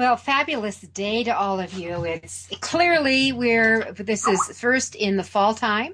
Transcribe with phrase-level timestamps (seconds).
[0.00, 2.04] Well, fabulous day to all of you.
[2.06, 5.92] It's clearly we're this is first in the fall time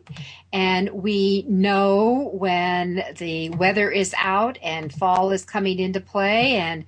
[0.53, 6.85] and we know when the weather is out and fall is coming into play and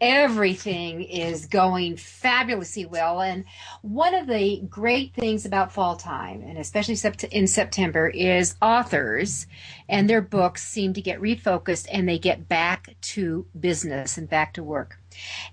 [0.00, 3.20] everything is going fabulously well.
[3.20, 3.44] And
[3.82, 6.96] one of the great things about fall time, and especially
[7.32, 9.46] in September, is authors
[9.90, 14.54] and their books seem to get refocused and they get back to business and back
[14.54, 15.01] to work.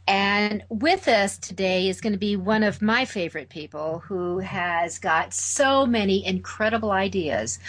[0.08, 4.98] And with us today is going to be one of my favorite people who has
[5.00, 7.60] got so many incredible ideas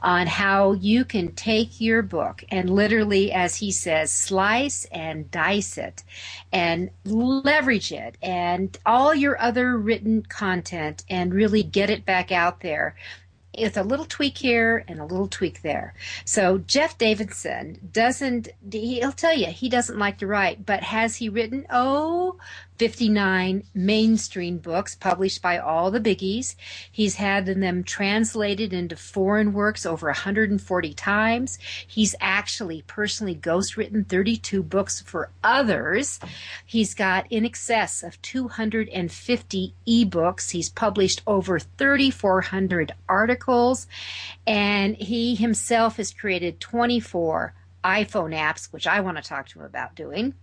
[0.00, 5.76] on how you can take your book and literally, as he says, slice and dice
[5.76, 6.02] it
[6.52, 12.60] and leverage it and all your other written content and really get it back out
[12.60, 12.96] there
[13.52, 15.94] it's a little tweak here and a little tweak there.
[16.24, 21.28] So Jeff Davidson doesn't, he'll tell you he doesn't like to write, but has he
[21.28, 21.66] written?
[21.70, 22.38] Oh,
[22.80, 26.56] 59 mainstream books published by all the biggies.
[26.90, 31.58] He's had them translated into foreign works over 140 times.
[31.86, 36.20] He's actually personally ghostwritten 32 books for others.
[36.64, 40.50] He's got in excess of 250 ebooks.
[40.52, 43.39] He's published over 3,400 articles,
[44.46, 49.64] and he himself has created 24 iPhone apps, which I want to talk to him
[49.64, 50.34] about doing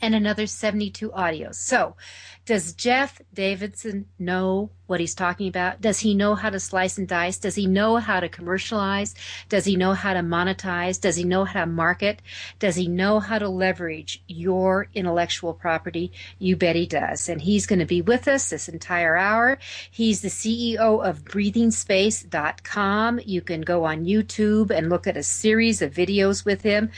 [0.00, 1.56] and another 72 audios.
[1.56, 1.96] So,
[2.44, 5.80] does Jeff Davidson know what he's talking about?
[5.80, 7.38] Does he know how to slice and dice?
[7.38, 9.14] Does he know how to commercialize?
[9.48, 11.00] Does he know how to monetize?
[11.00, 12.20] Does he know how to market?
[12.58, 16.10] Does he know how to leverage your intellectual property?
[16.40, 17.28] You bet he does.
[17.28, 19.58] And he's going to be with us this entire hour.
[19.90, 23.20] He's the CEO of breathingspace.com.
[23.24, 26.90] You can go on YouTube and look at a series of videos with him,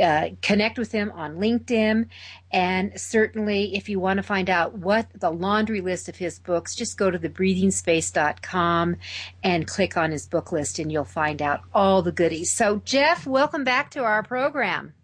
[0.00, 2.06] uh, connect with him on LinkedIn.
[2.52, 6.74] And certainly, if you want to find out what the laundry list of his books,
[6.74, 8.96] just go to the breathingspace.com
[9.42, 12.50] and click on his book list and you'll find out all the goodies.
[12.50, 14.94] So, Jeff, welcome back to our program.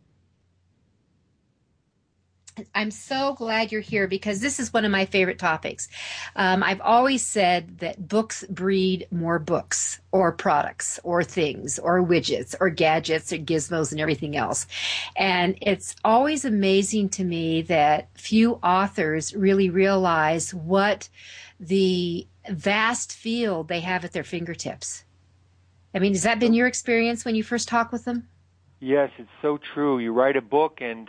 [2.74, 5.88] I'm so glad you're here because this is one of my favorite topics.
[6.36, 12.54] Um, I've always said that books breed more books or products or things or widgets
[12.58, 14.66] or gadgets or gizmos and everything else.
[15.16, 21.10] And it's always amazing to me that few authors really realize what
[21.60, 25.04] the vast field they have at their fingertips.
[25.94, 28.28] I mean, has that been your experience when you first talk with them?
[28.80, 29.98] Yes, it's so true.
[29.98, 31.08] You write a book and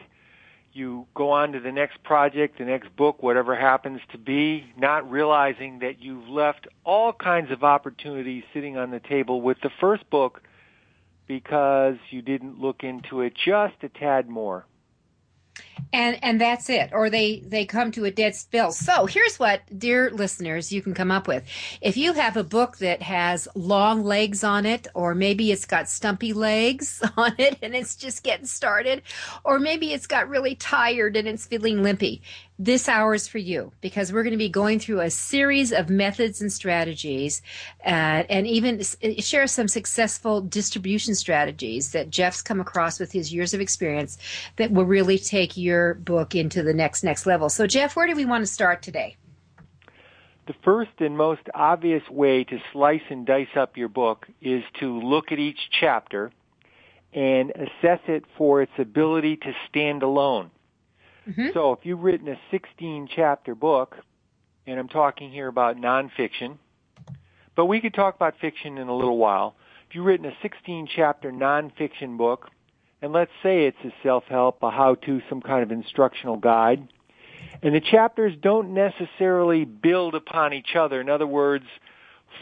[0.78, 5.10] you go on to the next project, the next book, whatever happens to be, not
[5.10, 10.10] realizing that you've left all kinds of opportunities sitting on the table with the first
[10.10, 10.42] book
[11.28, 14.66] because you didn't look into it just a tad more
[15.94, 16.92] and and that's it.
[16.94, 18.72] Or they they come to a dead spill.
[18.72, 21.44] So here's what dear listeners you can come up with.
[21.82, 25.90] If you have a book that has long legs on it or maybe it's got
[25.90, 29.02] stumpy legs on it and it's just getting started
[29.44, 32.22] or maybe it's got really tired and it's feeling limpy
[32.60, 35.90] this hour is for you because we're going to be going through a series of
[35.90, 37.42] methods and strategies
[37.86, 38.82] uh, and even
[39.20, 44.18] share some successful distribution strategies that Jeff's come across with his years of experience
[44.56, 47.50] that will really take your book into the next next level.
[47.50, 49.16] So Jeff, where do we want to start today?
[50.48, 55.00] The first and most obvious way to slice and dice up your book is to
[55.00, 56.32] look at each chapter
[57.14, 60.50] and assess it for its ability to stand alone.
[61.28, 61.50] Mm-hmm.
[61.54, 63.98] So if you've written a 16 chapter book,
[64.66, 66.58] and I'm talking here about nonfiction,
[67.56, 69.56] but we could talk about fiction in a little while.
[69.90, 72.50] If you've written a 16 chapter nonfiction book,
[73.02, 76.88] and let's say it's a self-help, a how-to, some kind of instructional guide,
[77.62, 81.02] and the chapters don't necessarily build upon each other.
[81.02, 81.66] In other words,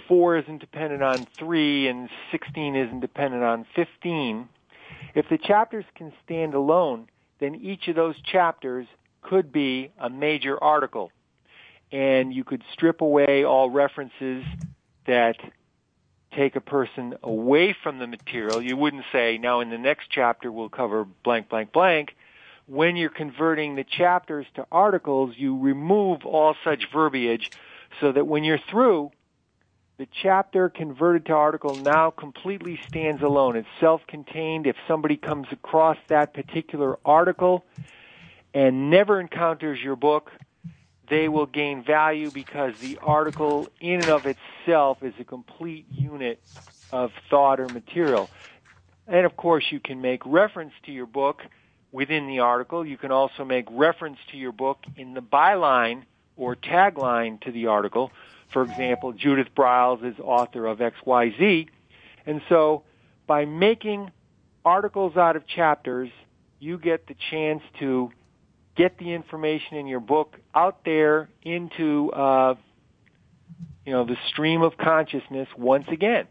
[0.08, 4.50] 4 isn't dependent on 3 and 16 isn't dependent on 15.
[5.14, 7.08] If the chapters can stand alone,
[7.40, 8.88] then each of those chapters
[9.22, 11.12] could be a major article.
[11.92, 14.44] And you could strip away all references
[15.08, 15.38] that
[16.36, 18.62] take a person away from the material.
[18.62, 22.16] You wouldn't say, now in the next chapter we'll cover blank, blank, blank.
[22.68, 27.52] When you're converting the chapters to articles, you remove all such verbiage
[28.02, 29.12] so that when you're through,
[29.98, 33.56] the chapter converted to article now completely stands alone.
[33.56, 34.68] It's self-contained.
[34.68, 37.64] If somebody comes across that particular article
[38.54, 40.32] and never encounters your book,
[41.10, 46.42] they will gain value because the article in and of itself is a complete unit
[46.92, 48.30] of thought or material.
[49.08, 51.42] And of course, you can make reference to your book
[51.92, 52.86] within the article.
[52.86, 56.04] You can also make reference to your book in the byline
[56.36, 58.12] or tagline to the article.
[58.52, 61.68] For example, Judith Briles is author of XYZ.
[62.26, 62.84] And so
[63.28, 64.12] by making
[64.64, 66.10] articles out of chapters,
[66.60, 68.12] you get the chance to
[68.76, 72.56] get the information in your book out there into uh,
[73.86, 76.28] you know the stream of consciousness once again.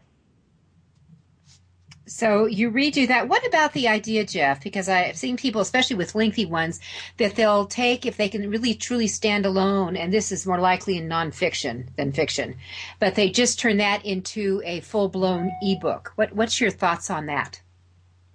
[2.07, 3.27] So you redo that.
[3.27, 4.61] What about the idea, Jeff?
[4.61, 6.79] Because I've seen people, especially with lengthy ones,
[7.17, 10.97] that they'll take if they can really truly stand alone, and this is more likely
[10.97, 12.57] in nonfiction than fiction,
[12.99, 16.11] but they just turn that into a full blown ebook.
[16.15, 17.61] What, what's your thoughts on that?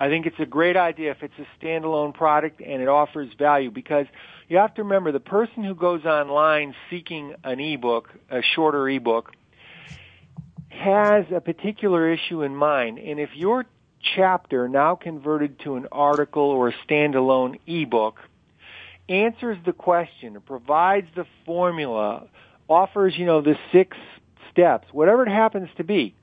[0.00, 3.70] I think it's a great idea if it's a standalone product and it offers value
[3.70, 4.06] because
[4.48, 9.32] you have to remember the person who goes online seeking an ebook, a shorter ebook,
[10.70, 12.98] has a particular issue in mind.
[12.98, 13.66] And if your
[14.16, 18.18] chapter now converted to an article or a standalone ebook
[19.08, 22.26] answers the question, provides the formula,
[22.68, 23.96] offers, you know, the six
[24.50, 26.14] steps, whatever it happens to be,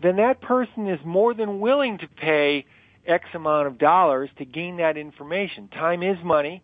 [0.00, 2.64] then that person is more than willing to pay
[3.06, 5.68] X amount of dollars to gain that information.
[5.68, 6.62] Time is money.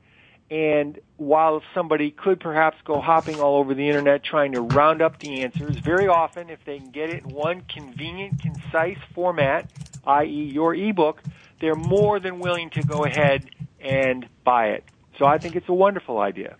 [0.50, 5.20] And while somebody could perhaps go hopping all over the internet trying to round up
[5.20, 9.70] the answers, very often if they can get it in one convenient, concise format,
[10.06, 10.50] i.e.
[10.52, 11.23] your ebook,
[11.61, 13.49] they're more than willing to go ahead
[13.81, 14.85] and buy it.
[15.19, 16.56] So I think it's a wonderful idea.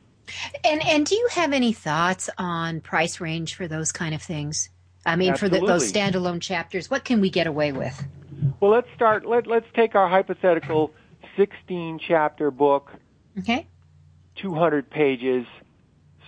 [0.63, 4.69] And and do you have any thoughts on price range for those kind of things?
[5.05, 5.61] I mean, Absolutely.
[5.61, 8.05] for the, those standalone chapters, what can we get away with?
[8.61, 9.27] Well, let's start.
[9.27, 10.93] Let, let's take our hypothetical
[11.37, 12.93] 16 chapter book.
[13.39, 13.67] Okay.
[14.37, 15.47] 200 pages.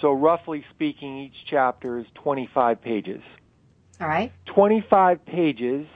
[0.01, 3.23] So roughly speaking, each chapter is 25 pages.
[4.01, 4.33] All right.
[4.47, 5.87] 25 pages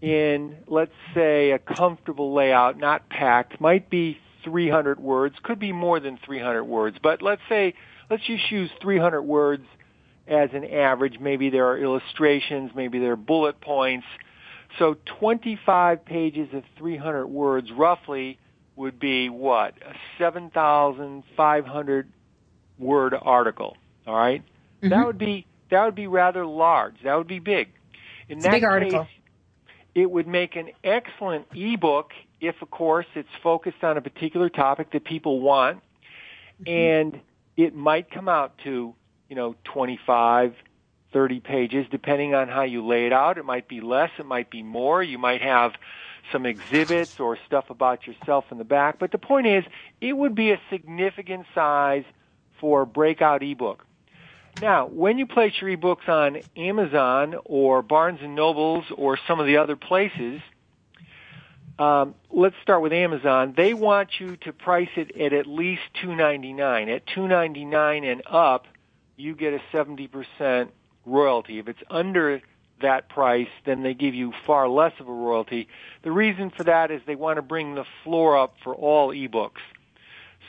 [0.00, 5.98] in, let's say, a comfortable layout, not packed, might be 300 words, could be more
[5.98, 7.74] than 300 words, but let's say,
[8.10, 9.64] let's just use 300 words
[10.28, 11.18] as an average.
[11.18, 14.06] Maybe there are illustrations, maybe there are bullet points.
[14.78, 18.38] So 25 pages of 300 words roughly
[18.76, 19.74] would be what?
[19.82, 22.08] A 7,500
[22.78, 23.76] word article.
[24.06, 24.42] All right?
[24.42, 24.88] mm-hmm.
[24.88, 26.96] That would be that would be rather large.
[27.02, 27.68] That would be big.
[28.28, 29.06] In it's that big case, article.
[29.94, 34.92] it would make an excellent ebook if of course it's focused on a particular topic
[34.92, 35.78] that people want
[36.62, 36.68] mm-hmm.
[36.68, 37.20] and
[37.56, 38.94] it might come out to,
[39.28, 40.54] you know, 25
[41.12, 43.38] 30 pages depending on how you lay it out.
[43.38, 45.02] It might be less, it might be more.
[45.02, 45.72] You might have
[46.32, 48.98] some exhibits or stuff about yourself in the back.
[48.98, 49.64] But the point is,
[50.00, 52.04] it would be a significant size
[52.60, 53.84] for a breakout ebook.
[54.62, 59.46] Now, when you place your ebooks on Amazon or Barnes and Nobles or some of
[59.46, 60.40] the other places,
[61.78, 63.54] um, let's start with Amazon.
[63.56, 66.88] They want you to price it at at least two ninety nine.
[66.88, 68.66] At two ninety nine and up,
[69.16, 70.72] you get a seventy percent
[71.04, 71.58] royalty.
[71.58, 72.40] If it's under
[72.80, 75.68] that price, then they give you far less of a royalty.
[76.02, 79.62] The reason for that is they want to bring the floor up for all ebooks.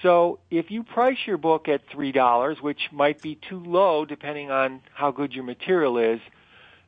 [0.02, 4.82] So if you price your book at $3, which might be too low depending on
[4.94, 6.20] how good your material is,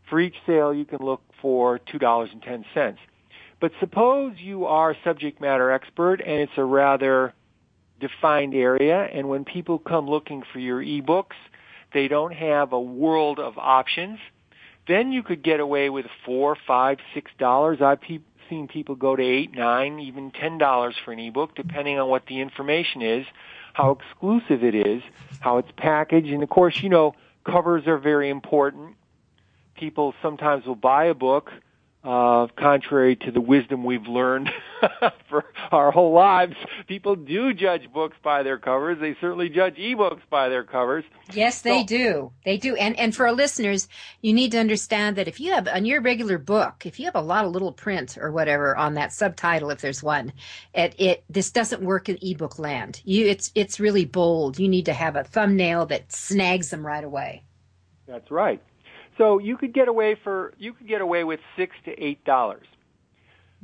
[0.09, 2.97] for each sale you can look for $2.10.
[3.59, 7.33] But suppose you are a subject matter expert and it's a rather
[7.99, 11.35] defined area and when people come looking for your ebooks,
[11.93, 14.19] they don't have a world of options.
[14.87, 17.81] Then you could get away with four, five, six dollars.
[17.81, 21.99] I've pe- seen people go to eight, nine, even ten dollars for an ebook, depending
[21.99, 23.25] on what the information is,
[23.73, 25.03] how exclusive it is,
[25.39, 27.13] how it's packaged, and of course, you know,
[27.43, 28.95] covers are very important.
[29.75, 31.51] People sometimes will buy a book
[32.07, 34.49] uh, contrary to the wisdom we've learned
[35.29, 36.55] for our whole lives,
[36.87, 38.97] people do judge books by their covers.
[39.01, 41.03] They certainly judge ebooks by their covers.
[41.33, 42.31] Yes, they so, do.
[42.45, 42.77] They do.
[42.77, 43.89] And and for our listeners,
[44.21, 47.15] you need to understand that if you have on your regular book, if you have
[47.15, 50.31] a lot of little print or whatever on that subtitle, if there's one,
[50.73, 53.01] it, it this doesn't work in ebook land.
[53.03, 54.59] You it's it's really bold.
[54.59, 57.43] You need to have a thumbnail that snags them right away.
[58.07, 58.61] That's right.
[59.17, 62.67] So you could get away for you could get away with six to eight dollars.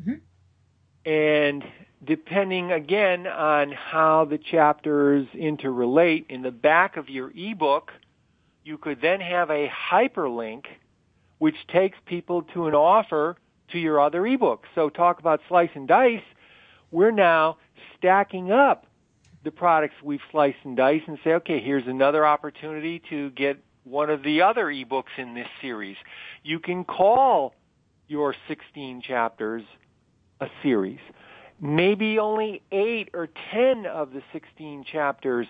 [0.02, 1.10] Mm-hmm.
[1.10, 1.64] And
[2.04, 7.92] depending again on how the chapters interrelate, in the back of your ebook,
[8.64, 10.66] you could then have a hyperlink
[11.40, 13.36] which takes people to an offer
[13.70, 14.66] to your other ebooks.
[14.76, 16.22] So talk about slice and dice.
[16.92, 17.58] We're now
[17.98, 18.86] stacking up
[19.44, 24.10] the products we've sliced and diced and say, okay, here's another opportunity to get one
[24.10, 25.98] of the other ebooks in this series.
[26.44, 27.54] You can call
[28.08, 29.64] your 16 chapters
[30.40, 31.00] a series.
[31.60, 35.48] Maybe only 8 or 10 of the 16 chapters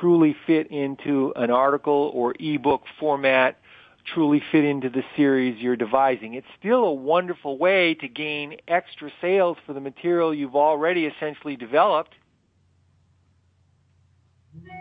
[0.00, 3.58] truly fit into an article or ebook format,
[4.04, 6.34] truly fit into the series you're devising.
[6.34, 11.56] It's still a wonderful way to gain extra sales for the material you've already essentially
[11.56, 12.14] developed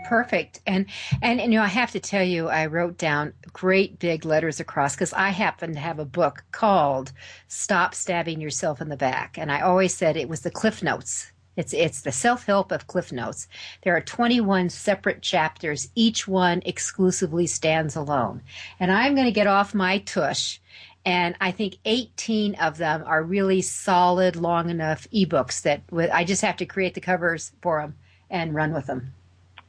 [0.08, 0.62] Perfect.
[0.66, 0.86] And,
[1.22, 4.60] and, and, you know, I have to tell you, I wrote down great big letters
[4.60, 7.12] across because I happen to have a book called
[7.48, 9.38] Stop Stabbing Yourself in the Back.
[9.38, 11.32] And I always said it was the Cliff Notes.
[11.58, 13.48] It's, it's the self-help of Cliff Notes.
[13.84, 15.90] There are 21 separate chapters.
[15.96, 18.44] Each one exclusively stands alone.
[18.80, 20.60] And I'm going to get off my tush
[21.08, 26.42] and I think 18 of them are really solid, long enough ebooks that I just
[26.42, 27.96] have to create the covers for them
[28.30, 29.14] and run with them.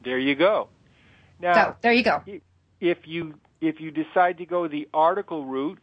[0.09, 0.69] There you go.
[1.39, 2.23] Now, so, there you go.
[2.81, 5.77] If you if you decide to go the article route,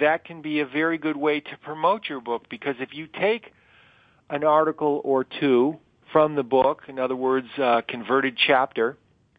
[0.00, 3.52] that can be a very good way to promote your book because if you take
[4.30, 5.76] an article or two
[6.10, 8.96] from the book, in other words, a converted chapter,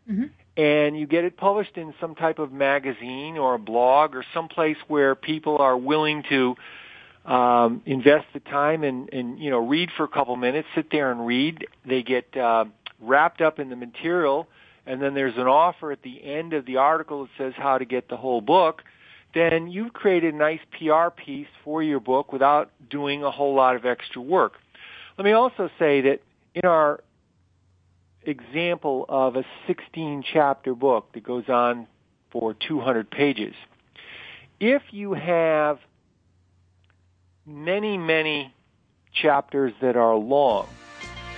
[0.10, 0.28] mm-hmm.
[0.56, 4.48] and you get it published in some type of magazine or a blog or some
[4.48, 6.56] place where people are willing to
[7.26, 11.12] um, invest the time and, and you know read for a couple minutes, sit there
[11.12, 11.68] and read.
[11.86, 12.66] They get uh,
[13.00, 14.48] wrapped up in the material,
[14.86, 17.86] and then there's an offer at the end of the article that says how to
[17.86, 18.84] get the whole book,
[19.34, 23.76] then you've created a nice PR piece for your book without doing a whole lot
[23.76, 24.54] of extra work.
[25.18, 26.20] Let me also say that
[26.54, 27.04] in our
[28.22, 31.88] example of a 16 chapter book that goes on
[32.32, 33.56] for 200 pages,
[34.60, 35.80] if you have
[37.46, 38.54] many, many
[39.14, 40.68] chapters that are long,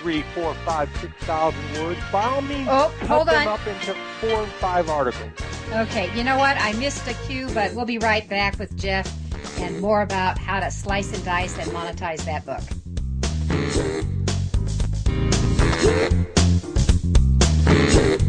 [0.06, 3.48] three, four, five, six thousand words, by all means, oh, cut them on.
[3.48, 5.32] up into four and five articles.
[5.74, 6.58] Okay, you know what?
[6.60, 9.12] I missed a cue, but we'll be right back with Jeff
[9.60, 12.62] and more about how to slice and dice and monetize that book.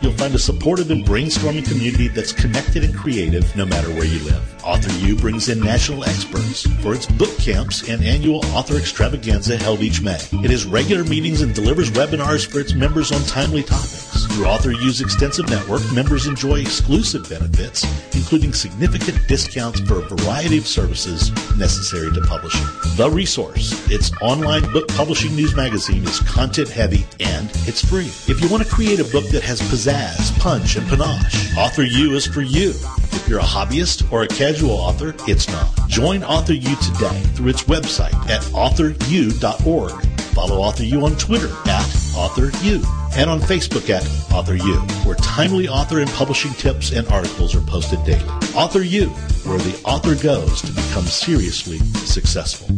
[0.00, 4.18] you'll find a supportive and brainstorming community that's connected and creative no matter where you
[4.24, 4.42] live.
[4.64, 9.80] Author U brings in national experts for its book camps and annual author extravaganza held
[9.80, 10.18] each May.
[10.32, 14.05] It has regular meetings and delivers webinars for its members on timely topics.
[14.24, 20.56] Through Author U's extensive network, members enjoy exclusive benefits, including significant discounts for a variety
[20.56, 22.64] of services necessary to publishing.
[22.96, 28.06] The Resource, its online book publishing news magazine, is content heavy and it's free.
[28.32, 32.14] If you want to create a book that has pizzazz, punch, and panache, Author U
[32.14, 32.70] is for you.
[32.70, 35.68] If you're a hobbyist or a casual author, it's not.
[35.88, 40.15] Join Author U today through its website at authoru.org.
[40.36, 41.80] Follow Author U on Twitter at
[42.14, 44.74] author AuthorU and on Facebook at Author U,
[45.06, 48.28] where timely author and publishing tips and articles are posted daily.
[48.54, 49.08] Author U,
[49.46, 52.68] where the author goes to become seriously successful.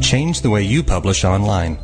[0.00, 1.78] Change the way you publish online.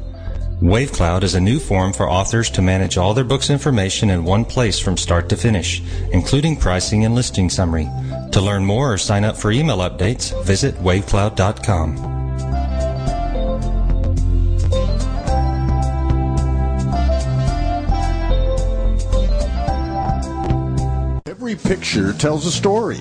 [0.60, 4.42] WaveCloud is a new form for authors to manage all their books information in one
[4.42, 5.82] place from start to finish,
[6.12, 7.86] including pricing and listing summary.
[8.32, 12.16] To learn more or sign up for email updates, visit wavecloud.com.
[21.26, 23.00] Every picture tells a story.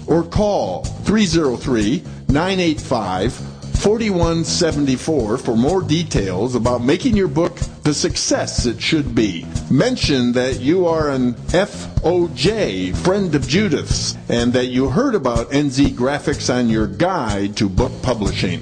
[0.07, 3.33] or call 303 985
[3.77, 9.45] 4174 for more details about making your book the success it should be.
[9.69, 15.91] Mention that you are an FOJ, friend of Judith's, and that you heard about NZ
[15.91, 18.61] Graphics on your guide to book publishing.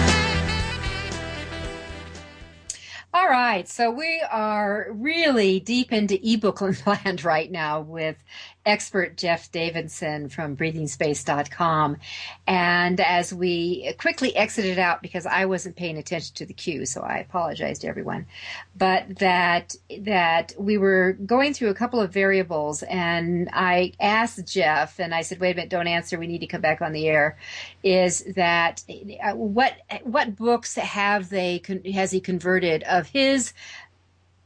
[3.51, 8.15] Right, so we are really deep into ebook land right now with
[8.65, 11.97] expert Jeff Davidson from breathingspace.com.
[12.45, 17.01] And as we quickly exited out because I wasn't paying attention to the cue, so
[17.01, 18.27] I apologize to everyone,
[18.75, 24.99] but that that we were going through a couple of variables and I asked Jeff
[24.99, 26.19] and I said, "Wait a minute, don't answer.
[26.19, 27.37] We need to come back on the air."
[27.83, 28.83] Is that
[29.23, 31.61] uh, what what books have they
[31.93, 33.53] has he converted of his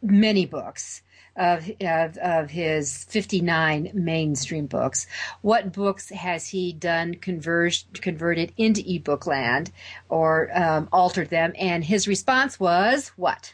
[0.02, 1.02] many books?
[1.36, 5.08] Of, of, of his 59 mainstream books.
[5.42, 9.72] What books has he done converged, converted into ebook land
[10.10, 11.54] or um, altered them?
[11.58, 13.54] And his response was what?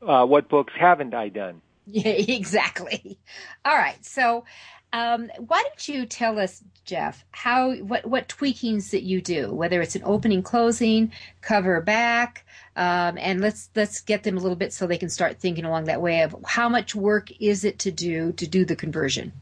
[0.00, 1.62] Uh, what books haven't I done?
[1.90, 3.18] Yeah, exactly.
[3.64, 4.04] All right.
[4.04, 4.44] So,
[4.92, 9.80] um, why don't you tell us, Jeff, how what what tweakings that you do, whether
[9.80, 12.44] it's an opening, closing, cover back,
[12.78, 15.86] um, and let's let's get them a little bit so they can start thinking along
[15.86, 19.32] that way of how much work is it to do to do the conversion.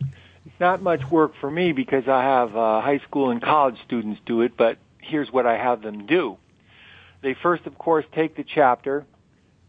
[0.00, 4.18] It's not much work for me because I have uh, high school and college students
[4.24, 6.38] do it, but here's what I have them do.
[7.20, 9.04] They first, of course, take the chapter.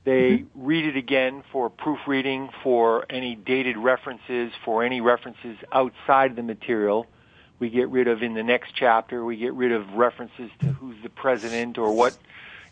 [0.06, 0.66] They mm-hmm.
[0.66, 7.08] read it again for proofreading, for any dated references, for any references outside the material.
[7.60, 9.26] We get rid of in the next chapter.
[9.26, 12.18] We get rid of references to who's the president or what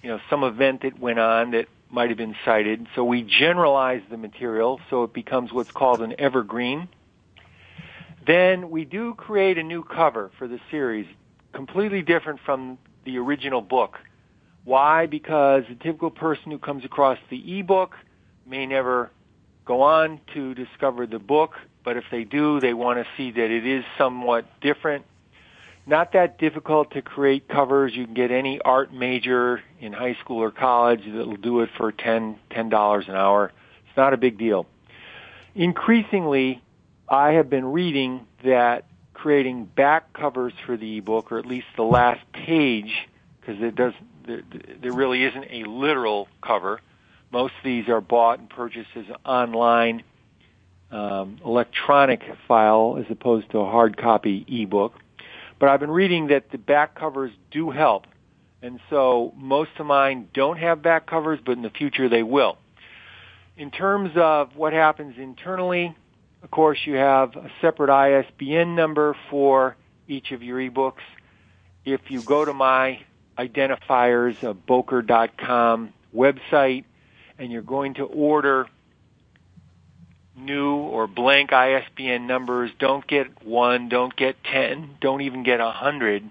[0.06, 2.86] you know, some event that went on that might have been cited.
[2.94, 6.90] So we generalize the material so it becomes what's called an evergreen.
[8.28, 11.08] Then we do create a new cover for the series,
[11.54, 13.98] completely different from the original book.
[14.64, 15.08] Why?
[15.08, 17.96] Because the typical person who comes across the ebook
[18.46, 19.10] may never
[19.66, 23.50] go on to discover the book, but if they do, they want to see that
[23.50, 25.04] it is somewhat different
[25.88, 27.94] not that difficult to create covers.
[27.96, 31.92] You can get any art major in high school or college that'll do it for
[31.92, 33.52] ten ten dollars an hour.
[33.88, 34.66] It's not a big deal.
[35.54, 36.62] Increasingly,
[37.08, 41.84] I have been reading that creating back covers for the ebook, or at least the
[41.84, 43.08] last page,
[43.40, 43.94] because it does
[44.26, 44.42] there,
[44.82, 46.82] there really isn't a literal cover.
[47.32, 50.04] Most of these are bought and purchased as online
[50.92, 54.94] um, electronic file as opposed to a hard copy ebook.
[55.60, 58.06] But I've been reading that the back covers do help.
[58.62, 62.58] And so most of mine don't have back covers, but in the future they will.
[63.58, 65.96] In terms of what happens internally,
[66.44, 69.76] of course you have a separate ISBN number for
[70.08, 71.04] each of your ebooks.
[71.86, 73.02] If you go to my
[73.38, 76.86] identifiers, a Bowker.com website,
[77.38, 78.68] and you're going to order
[80.38, 82.72] new or blank ISBN numbers.
[82.80, 86.24] Don't get one, don't get ten, don't even get a hundred.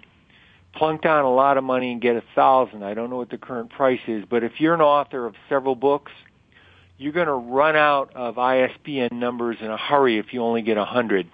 [0.75, 2.83] plunk down a lot of money and get a thousand.
[2.83, 5.75] I don't know what the current price is, but if you're an author of several
[5.75, 6.13] books,
[6.99, 10.77] you're going to run out of ISBN numbers in a hurry if you only get
[10.77, 11.29] a hundred.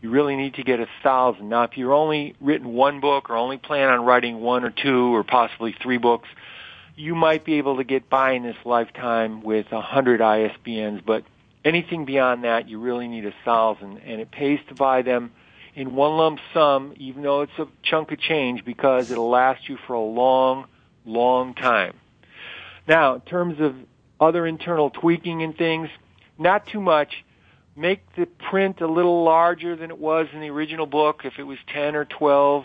[0.00, 1.50] You really need to get a thousand.
[1.50, 5.14] Now, if you're only written one book or only plan on writing one or two
[5.14, 6.28] or possibly three books,
[6.96, 11.24] you might be able to get by in this lifetime with a hundred ISBNs, but
[11.64, 15.32] anything beyond that, you really need a thousand, and it pays to buy them
[15.74, 19.78] in one lump sum, even though it's a chunk of change, because it'll last you
[19.86, 20.66] for a long,
[21.04, 21.94] long time.
[22.88, 23.74] Now, in terms of
[24.20, 25.88] other internal tweaking and things,
[26.38, 27.24] not too much.
[27.76, 31.22] Make the print a little larger than it was in the original book.
[31.24, 32.64] If it was 10 or 12,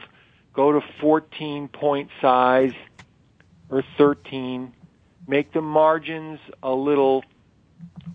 [0.53, 2.73] go to 14 point size
[3.69, 4.73] or 13.
[5.27, 7.23] Make the margins a little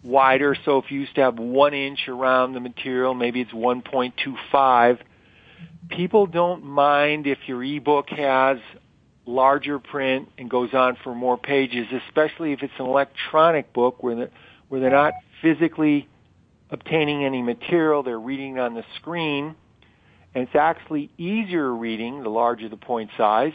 [0.02, 0.56] wider.
[0.64, 4.98] So if you used to have one inch around the material, maybe it's 1.25.
[5.88, 8.58] People don't mind if your ebook has
[9.26, 14.16] larger print and goes on for more pages, especially if it's an electronic book where
[14.16, 14.30] they're,
[14.68, 16.08] where they're not physically
[16.70, 19.54] obtaining any material, they're reading on the screen,
[20.34, 23.52] and it's actually easier reading the larger the point size.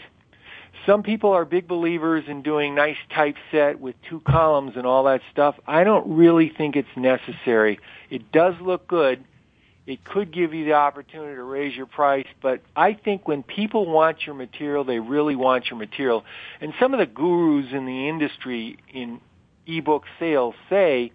[0.85, 5.21] Some people are big believers in doing nice typeset with two columns and all that
[5.31, 5.55] stuff.
[5.65, 7.79] I don't really think it's necessary.
[8.09, 9.23] It does look good.
[9.88, 13.85] It could give you the opportunity to raise your price, but I think when people
[13.85, 16.25] want your material, they really want your material.
[16.59, 19.21] And some of the gurus in the industry in
[19.67, 21.11] ebook sales say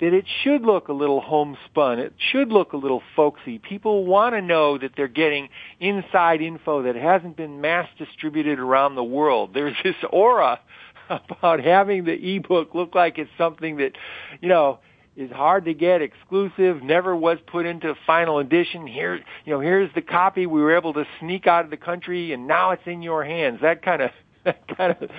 [0.00, 1.98] that it should look a little homespun.
[1.98, 3.58] It should look a little folksy.
[3.58, 5.48] People want to know that they're getting
[5.80, 9.54] inside info that hasn't been mass distributed around the world.
[9.54, 10.60] There's this aura
[11.10, 13.92] about having the ebook look like it's something that,
[14.40, 14.80] you know,
[15.16, 18.86] is hard to get, exclusive, never was put into final edition.
[18.86, 22.34] Here, you know, here's the copy we were able to sneak out of the country
[22.34, 23.60] and now it's in your hands.
[23.62, 24.10] That kind of,
[24.44, 25.10] that kind of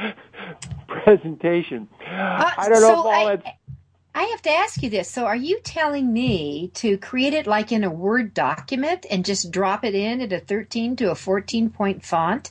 [0.88, 1.88] presentation.
[2.00, 3.48] Uh, I don't know so if all I, that's
[4.18, 5.08] I have to ask you this.
[5.12, 9.52] So, are you telling me to create it like in a Word document and just
[9.52, 12.50] drop it in at a 13 to a 14 point font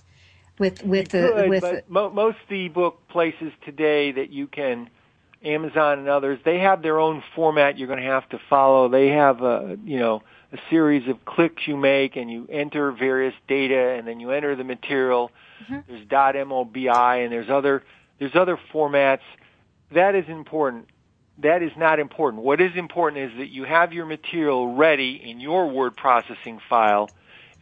[0.61, 4.89] with with you the could, with the, most ebook places today that you can
[5.45, 8.89] Amazon and others they have their own format you're going to have to follow.
[8.89, 13.35] They have a you know a series of clicks you make and you enter various
[13.49, 15.33] data and then you enter the material.
[15.65, 15.81] Mm-hmm.
[15.89, 17.83] There's .mobi and there's other
[18.21, 19.27] there's other formats.
[19.91, 20.87] That is important
[21.39, 22.43] that is not important.
[22.43, 27.11] What is important is that you have your material ready in your word processing file,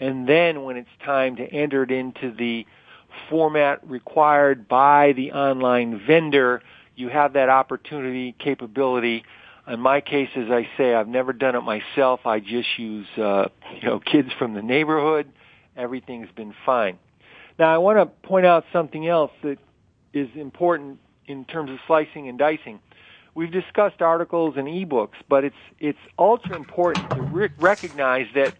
[0.00, 2.66] and then when it's time to enter it into the
[3.28, 6.62] format required by the online vendor,
[6.96, 9.24] you have that opportunity, capability.
[9.66, 12.26] In my case, as I say, I've never done it myself.
[12.26, 15.30] I just use, uh, you know, kids from the neighborhood.
[15.76, 16.98] Everything's been fine.
[17.58, 19.58] Now, I want to point out something else that
[20.12, 22.80] is important in terms of slicing and dicing
[23.34, 28.54] we've discussed articles and ebooks, but it's it's ultra important to re- recognize that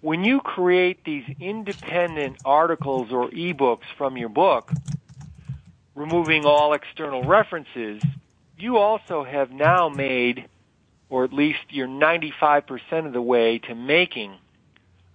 [0.00, 4.72] when you create these independent articles or ebooks from your book,
[5.94, 8.02] removing all external references,
[8.56, 10.48] you also have now made,
[11.10, 14.36] or at least you're 95% of the way to making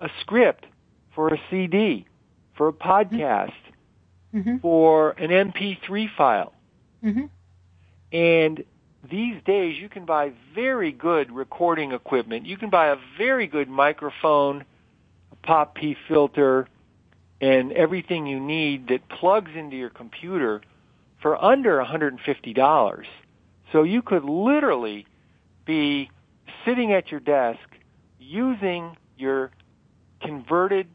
[0.01, 0.65] a script
[1.15, 2.06] for a CD,
[2.56, 3.53] for a podcast,
[4.34, 4.58] mm-hmm.
[4.58, 6.53] for an MP3 file.
[7.03, 7.25] Mm-hmm.
[8.12, 8.63] And
[9.10, 12.46] these days you can buy very good recording equipment.
[12.46, 14.63] You can buy a very good microphone,
[15.32, 16.68] a pop P filter,
[17.42, 20.62] and everything you need that plugs into your computer
[21.22, 23.04] for under $150.
[23.72, 25.06] So you could literally
[25.66, 26.10] be
[26.66, 27.60] sitting at your desk
[28.20, 29.52] using your
[30.22, 30.88] converted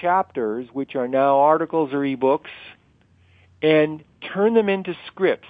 [0.00, 2.50] chapters, which are now articles or ebooks,
[3.62, 5.48] and turn them into scripts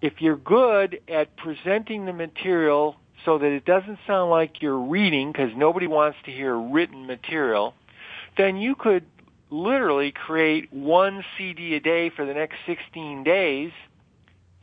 [0.00, 5.32] if you're good at presenting the material so that it doesn't sound like you're reading
[5.32, 7.74] because nobody wants to hear written material,
[8.36, 9.04] then you could
[9.50, 13.72] literally create one CD a day for the next 16 days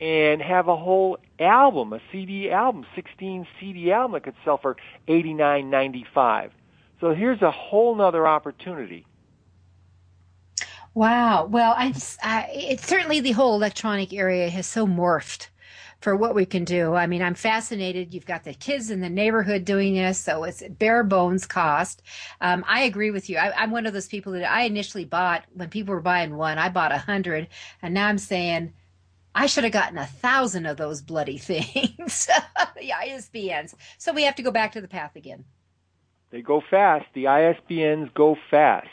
[0.00, 4.76] and have a whole album, a CD album, 16 CD album that could sell for
[5.08, 6.50] 89.95.
[7.00, 9.06] So here's a whole nother opportunity.
[10.96, 11.44] Wow.
[11.44, 15.48] Well, I, I it's certainly the whole electronic area has so morphed
[16.00, 16.94] for what we can do.
[16.94, 18.14] I mean, I'm fascinated.
[18.14, 22.00] You've got the kids in the neighborhood doing this, so it's bare bones cost.
[22.40, 23.36] Um, I agree with you.
[23.36, 26.56] I, am one of those people that I initially bought when people were buying one.
[26.56, 27.48] I bought a hundred,
[27.82, 28.72] and now I'm saying
[29.34, 32.26] I should have gotten a thousand of those bloody things.
[32.74, 33.74] the ISBNs.
[33.98, 35.44] So we have to go back to the path again.
[36.30, 37.04] They go fast.
[37.12, 38.88] The ISBNs go fast.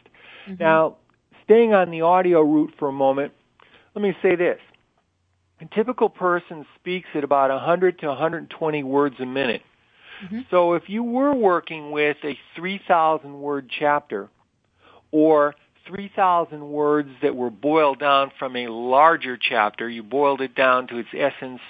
[0.49, 0.61] Mm-hmm.
[0.61, 0.97] Now,
[1.43, 3.33] staying on the audio route for a moment,
[3.95, 4.59] let me say this.
[5.61, 9.61] A typical person speaks at about 100 to 120 words a minute.
[10.25, 10.39] Mm-hmm.
[10.51, 14.29] So if you were working with a 3,000 word chapter
[15.11, 15.55] or
[15.87, 20.97] 3,000 words that were boiled down from a larger chapter, you boiled it down to
[20.97, 21.61] its essence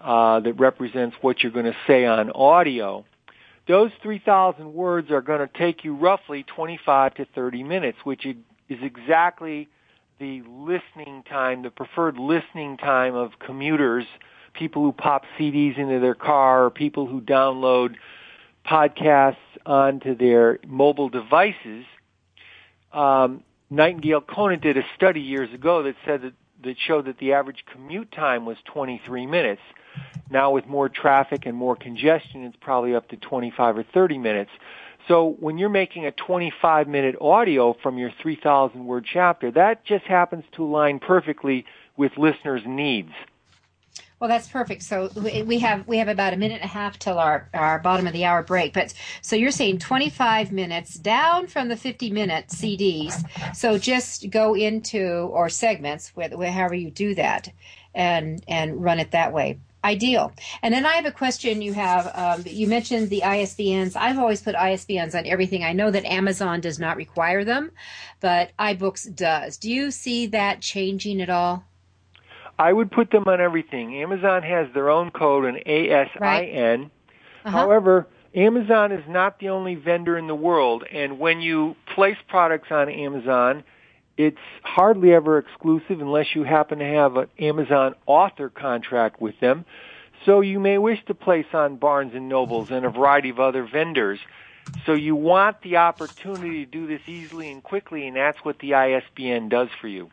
[0.00, 3.04] uh, that represents what you're going to say on audio,
[3.66, 8.24] those 3,000 words are going to take you roughly 25 to 30 minutes, which
[8.68, 9.68] is exactly
[10.18, 14.04] the listening time, the preferred listening time of commuters,
[14.52, 17.94] people who pop CDs into their car, or people who download
[18.66, 21.84] podcasts onto their mobile devices.
[22.92, 26.32] Um, Nightingale Conant did a study years ago that said that,
[26.64, 29.62] that showed that the average commute time was 23 minutes.
[30.30, 34.50] Now with more traffic and more congestion, it's probably up to 25 or 30 minutes.
[35.08, 40.04] So when you're making a 25 minute audio from your 3,000 word chapter, that just
[40.04, 41.64] happens to align perfectly
[41.96, 43.10] with listeners' needs.
[44.20, 44.82] Well, that's perfect.
[44.82, 45.10] So
[45.46, 48.12] we have we have about a minute and a half till our, our bottom of
[48.12, 48.72] the hour break.
[48.72, 48.92] But
[49.22, 53.24] so you're saying 25 minutes down from the 50 minute CDs.
[53.54, 57.48] So just go into or segments, however you do that,
[57.94, 60.32] and and run it that way ideal.
[60.62, 62.10] And then I have a question you have.
[62.14, 63.96] Um, you mentioned the ISBNs.
[63.96, 65.64] I've always put ISBNs on everything.
[65.64, 67.70] I know that Amazon does not require them,
[68.20, 69.56] but iBooks does.
[69.56, 71.64] Do you see that changing at all?
[72.58, 74.02] I would put them on everything.
[74.02, 76.20] Amazon has their own code, an ASIN.
[76.20, 76.90] Right.
[77.44, 77.50] Uh-huh.
[77.50, 82.68] However, Amazon is not the only vendor in the world, and when you place products
[82.70, 83.62] on Amazon,
[84.18, 89.64] it's hardly ever exclusive unless you happen to have an Amazon author contract with them.
[90.26, 93.64] So you may wish to place on Barnes and Nobles and a variety of other
[93.64, 94.18] vendors.
[94.84, 98.74] So you want the opportunity to do this easily and quickly, and that's what the
[98.74, 100.10] ISBN does for you.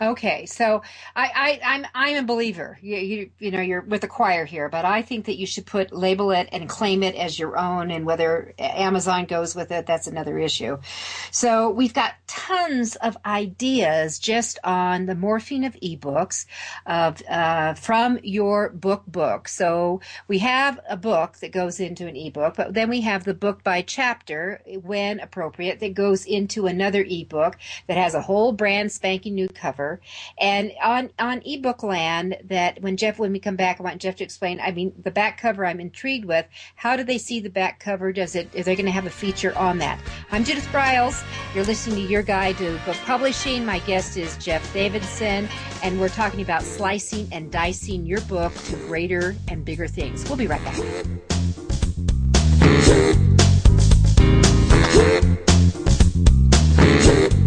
[0.00, 0.82] Okay, so
[1.16, 2.78] I, I, I'm I'm a believer.
[2.80, 5.66] You, you you know you're with the choir here, but I think that you should
[5.66, 9.86] put label it and claim it as your own, and whether Amazon goes with it,
[9.86, 10.78] that's another issue.
[11.32, 16.46] So we've got tons of ideas just on the morphing of ebooks,
[16.86, 19.48] of uh, from your book book.
[19.48, 23.34] So we have a book that goes into an ebook, but then we have the
[23.34, 27.56] book by chapter, when appropriate, that goes into another ebook
[27.88, 29.87] that has a whole brand spanking new cover
[30.38, 34.16] and on on ebook land, that when Jeff, when we come back, I want Jeff
[34.16, 34.60] to explain.
[34.60, 36.46] I mean, the back cover, I'm intrigued with.
[36.76, 38.12] How do they see the back cover?
[38.12, 38.54] Does it?
[38.54, 40.00] Are they going to have a feature on that?
[40.30, 41.24] I'm Judith Briles.
[41.54, 43.64] You're listening to Your Guide to Book Publishing.
[43.64, 45.48] My guest is Jeff Davidson,
[45.82, 50.28] and we're talking about slicing and dicing your book to greater and bigger things.
[50.28, 50.78] We'll be right back.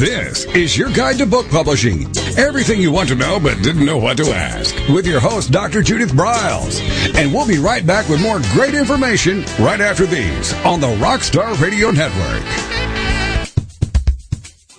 [0.00, 2.06] This is your guide to book publishing.
[2.38, 4.74] Everything you want to know but didn't know what to ask.
[4.88, 5.82] With your host, Dr.
[5.82, 6.80] Judith Briles.
[7.14, 11.60] And we'll be right back with more great information right after these on the Rockstar
[11.60, 12.42] Radio Network.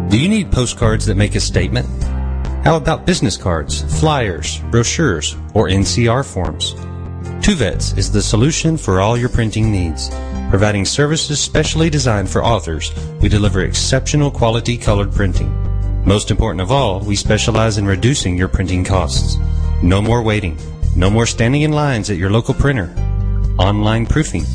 [0.09, 1.85] Do you need postcards that make a statement?
[2.63, 6.75] How about business cards, flyers, brochures, or NCR forms?
[7.43, 10.09] Tuvets is the solution for all your printing needs.
[10.49, 15.51] Providing services specially designed for authors, we deliver exceptional quality colored printing.
[16.05, 19.35] Most important of all, we specialize in reducing your printing costs.
[19.83, 20.57] No more waiting.
[20.95, 22.95] No more standing in lines at your local printer.
[23.59, 24.45] Online proofing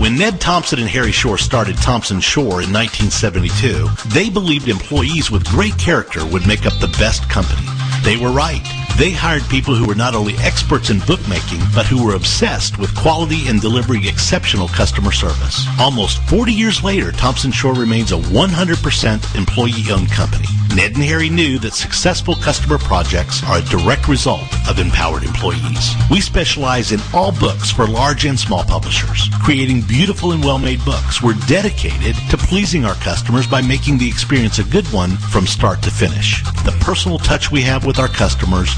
[0.06, 5.48] When Ned Thomson and Harry Shore started Thomson Shore in 1972, they believed employees with
[5.48, 7.66] great character would make up the best company.
[8.04, 8.85] They were right.
[8.98, 12.96] They hired people who were not only experts in bookmaking, but who were obsessed with
[12.96, 15.68] quality and delivering exceptional customer service.
[15.82, 20.48] Almost 40 years later, Thomson Shore remains a 100% employee-owned company.
[20.76, 25.94] Ned and Harry knew that successful customer projects are a direct result of empowered employees.
[26.12, 29.30] We specialize in all books for large and small publishers.
[29.42, 34.60] Creating beautiful and well-made books, we're dedicated to pleasing our customers by making the experience
[34.60, 36.44] a good one from start to finish.
[36.66, 38.76] The personal touch we have with our customers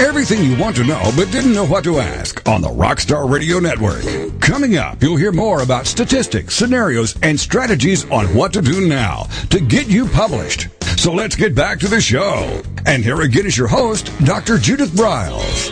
[0.00, 3.58] Everything you want to know but didn't know what to ask on the Rockstar Radio
[3.58, 4.02] Network.
[4.40, 9.24] Coming up, you'll hear more about statistics, scenarios, and strategies on what to do now
[9.50, 10.68] to get you published.
[10.96, 12.62] So let's get back to the show.
[12.86, 14.56] And here again is your host, Dr.
[14.56, 15.70] Judith Briles.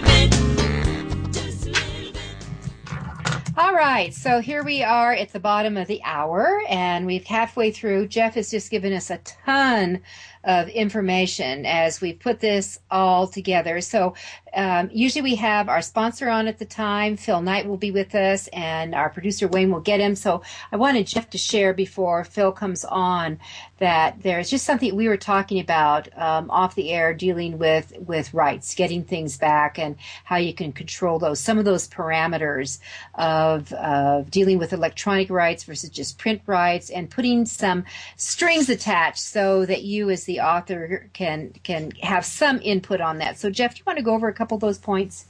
[3.56, 7.70] All right, so here we are at the bottom of the hour, and we've halfway
[7.70, 8.08] through.
[8.08, 10.02] Jeff has just given us a ton
[10.44, 13.80] of information as we put this all together.
[13.80, 14.14] So
[14.54, 17.16] um, usually we have our sponsor on at the time.
[17.16, 20.14] Phil Knight will be with us, and our producer Wayne will get him.
[20.14, 23.38] So I wanted Jeff to share before Phil comes on
[23.78, 28.34] that there's just something we were talking about um, off the air, dealing with with
[28.34, 31.40] rights, getting things back, and how you can control those.
[31.40, 32.80] Some of those parameters
[33.14, 37.84] of of dealing with electronic rights versus just print rights, and putting some
[38.16, 43.38] strings attached so that you, as the author, can can have some input on that.
[43.38, 45.26] So, Jeff, do you want to go over a couple of those points?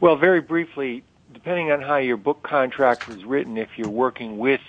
[0.00, 1.02] Well, very briefly,
[1.34, 4.60] depending on how your book contract was written, if you're working with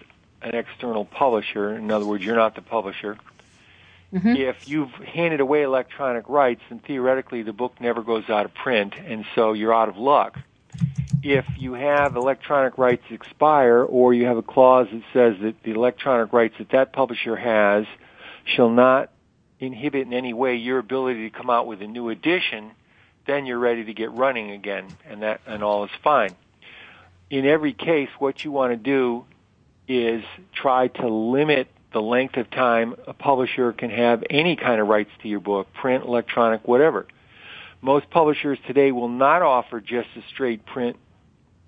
[0.41, 3.17] an external publisher, in other words, you're not the publisher,
[4.11, 4.35] mm-hmm.
[4.35, 8.93] if you've handed away electronic rights, then theoretically the book never goes out of print,
[9.05, 10.37] and so you're out of luck.
[11.23, 15.71] If you have electronic rights expire, or you have a clause that says that the
[15.71, 17.85] electronic rights that that publisher has
[18.43, 19.11] shall not
[19.61, 22.71] inhibit in any way your ability to come out with a new edition,
[23.27, 26.35] then you're ready to get running again, and that and all is fine.
[27.29, 29.23] In every case, what you want to do
[29.87, 34.87] is try to limit the length of time a publisher can have any kind of
[34.87, 37.05] rights to your book, print, electronic, whatever.
[37.81, 40.97] Most publishers today will not offer just a straight print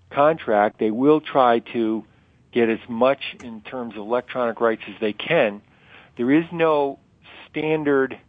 [0.09, 0.79] contract.
[0.79, 2.05] They will try to
[2.51, 5.61] get as much in terms of electronic rights as they can.
[6.15, 6.99] There is no
[7.53, 8.19] standard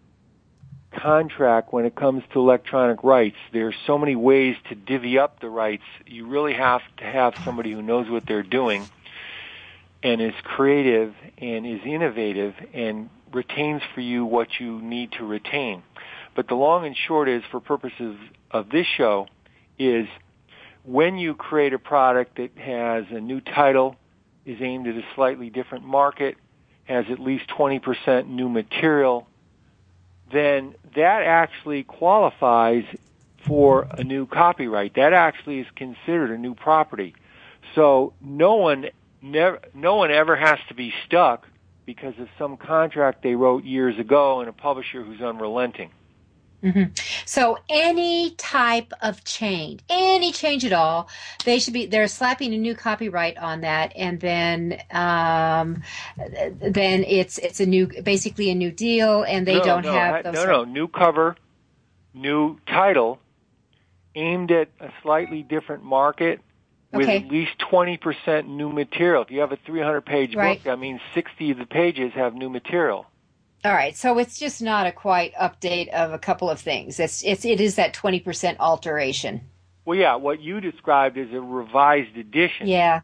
[0.92, 3.36] contract when it comes to electronic rights.
[3.52, 5.82] There are so many ways to divvy up the rights.
[6.06, 8.86] You really have to have somebody who knows what they're doing
[10.02, 15.82] and is creative and is innovative and retains for you what you need to retain.
[16.36, 18.16] But the long and short is, for purposes
[18.50, 19.26] of this show,
[19.78, 20.06] is
[20.84, 23.96] when you create a product that has a new title,
[24.44, 26.36] is aimed at a slightly different market,
[26.84, 29.26] has at least 20% new material,
[30.32, 32.84] then that actually qualifies
[33.46, 34.94] for a new copyright.
[34.94, 37.14] That actually is considered a new property.
[37.74, 38.90] So no one
[39.22, 41.46] never, no one ever has to be stuck
[41.86, 45.90] because of some contract they wrote years ago and a publisher who's unrelenting.
[46.64, 46.94] Mm-hmm.
[47.26, 51.10] So any type of change, any change at all,
[51.44, 55.82] they should be they're slapping a new copyright on that, and then um,
[56.16, 60.24] then it's it's a new basically a new deal, and they no, don't no, have
[60.24, 60.34] those.
[60.34, 61.36] No, no, new cover,
[62.14, 63.18] new title,
[64.14, 66.40] aimed at a slightly different market.
[66.92, 67.24] With okay.
[67.24, 69.22] at least 20% new material.
[69.22, 70.58] If you have a 300 page right.
[70.58, 73.06] book, that means 60 of the pages have new material.
[73.64, 77.00] All right, so it's just not a quite update of a couple of things.
[77.00, 79.40] It's it's it is that twenty percent alteration.
[79.86, 82.66] Well, yeah, what you described is a revised edition.
[82.66, 83.00] Yeah.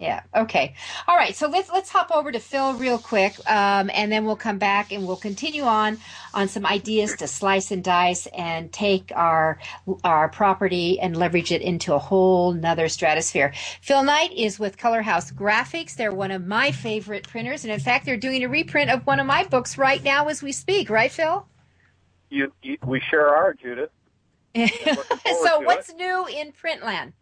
[0.00, 0.22] Yeah.
[0.34, 0.72] Okay.
[1.06, 1.36] All right.
[1.36, 4.92] So let's let's hop over to Phil real quick, um, and then we'll come back
[4.92, 5.98] and we'll continue on
[6.32, 9.58] on some ideas to slice and dice and take our
[10.02, 13.52] our property and leverage it into a whole nother stratosphere.
[13.82, 15.96] Phil Knight is with Color House Graphics.
[15.96, 19.20] They're one of my favorite printers, and in fact, they're doing a reprint of one
[19.20, 20.88] of my books right now as we speak.
[20.88, 21.46] Right, Phil?
[22.30, 23.90] You, you we sure are, Judith.
[24.56, 25.96] so, what's it.
[25.96, 27.12] new in Printland?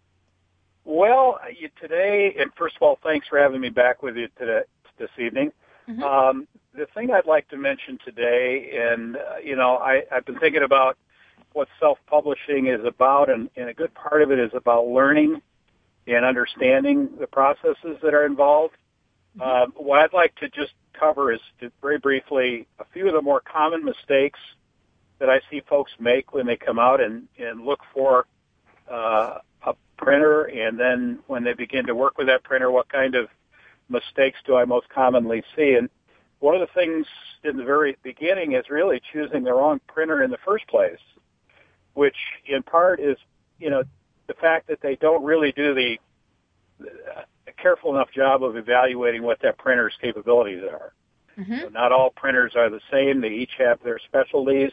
[0.88, 4.62] Well, you, today, and first of all, thanks for having me back with you today,
[4.98, 5.52] this evening.
[5.86, 6.02] Mm-hmm.
[6.02, 10.38] Um, the thing I'd like to mention today, and uh, you know, I, I've been
[10.38, 10.96] thinking about
[11.52, 15.42] what self-publishing is about, and, and a good part of it is about learning
[16.06, 18.74] and understanding the processes that are involved.
[19.38, 19.42] Mm-hmm.
[19.42, 23.20] Uh, what I'd like to just cover is to very briefly a few of the
[23.20, 24.40] more common mistakes
[25.18, 28.24] that I see folks make when they come out and, and look for
[28.90, 29.40] uh,
[29.96, 33.28] printer, and then when they begin to work with that printer, what kind of
[33.88, 35.74] mistakes do I most commonly see?
[35.74, 35.90] And
[36.38, 37.06] one of the things
[37.42, 41.00] in the very beginning is really choosing the wrong printer in the first place,
[41.94, 43.16] which in part is,
[43.58, 43.82] you know,
[44.28, 45.98] the fact that they don't really do the
[47.60, 50.92] careful enough job of evaluating what that printer's capabilities are.
[51.36, 51.60] Mm-hmm.
[51.62, 53.20] So not all printers are the same.
[53.20, 54.70] They each have their specialties.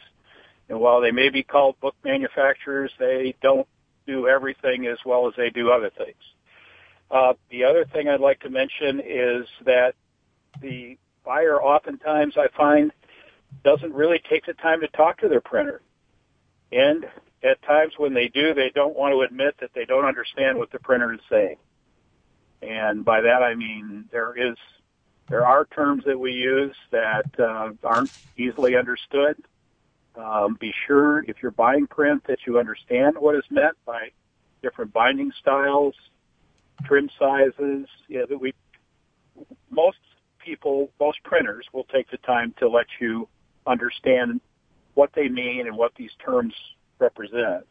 [0.68, 3.66] And while they may be called book manufacturers, they don't
[4.06, 6.22] do everything as well as they do other things.
[7.10, 9.94] Uh, the other thing I'd like to mention is that
[10.60, 12.92] the buyer oftentimes I find
[13.62, 15.82] doesn't really take the time to talk to their printer.
[16.72, 17.06] And
[17.42, 20.72] at times when they do, they don't want to admit that they don't understand what
[20.72, 21.56] the printer is saying.
[22.62, 24.56] And by that I mean there is,
[25.28, 29.36] there are terms that we use that uh, aren't easily understood.
[30.16, 34.10] Um, be sure if you're buying print that you understand what is meant by
[34.62, 35.94] different binding styles,
[36.84, 37.86] trim sizes.
[38.08, 38.54] Yeah, that we
[39.70, 39.98] most
[40.38, 43.28] people, most printers will take the time to let you
[43.66, 44.40] understand
[44.94, 46.54] what they mean and what these terms
[46.98, 47.66] represent.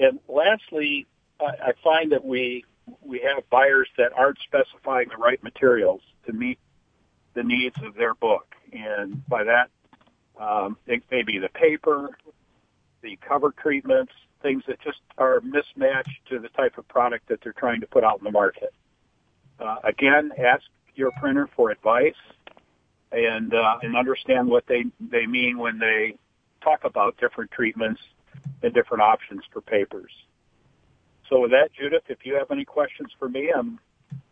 [0.00, 1.06] And lastly,
[1.40, 2.64] I, I find that we
[3.00, 6.58] we have buyers that aren't specifying the right materials to meet
[7.34, 9.68] the needs of their book, and by that
[10.40, 12.10] um, it may be the paper,
[13.02, 14.12] the cover treatments,
[14.42, 18.04] things that just are mismatched to the type of product that they're trying to put
[18.04, 18.72] out in the market.
[19.60, 20.64] Uh, again, ask
[20.94, 22.14] your printer for advice
[23.12, 26.14] and uh, and understand what they they mean when they
[26.62, 28.00] talk about different treatments
[28.62, 30.10] and different options for papers.
[31.28, 33.78] So with that, Judith, if you have any questions for me, I'm,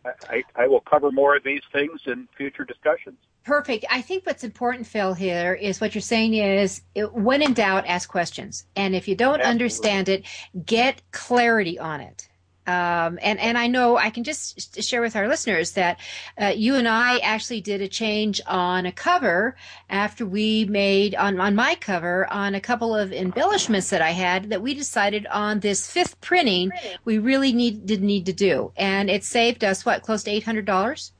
[0.05, 3.17] I, I will cover more of these things in future discussions.
[3.43, 3.85] Perfect.
[3.89, 8.07] I think what's important, Phil, here is what you're saying is when in doubt, ask
[8.07, 8.65] questions.
[8.75, 9.51] And if you don't Absolutely.
[9.51, 10.25] understand it,
[10.63, 12.27] get clarity on it.
[12.67, 15.99] Um, and and I know I can just share with our listeners that
[16.39, 19.55] uh, you and I actually did a change on a cover
[19.89, 24.51] after we made on on my cover on a couple of embellishments that I had
[24.51, 26.69] that we decided on this fifth printing
[27.03, 30.43] we really need did need to do, and it saved us what close to eight
[30.43, 31.13] hundred dollars.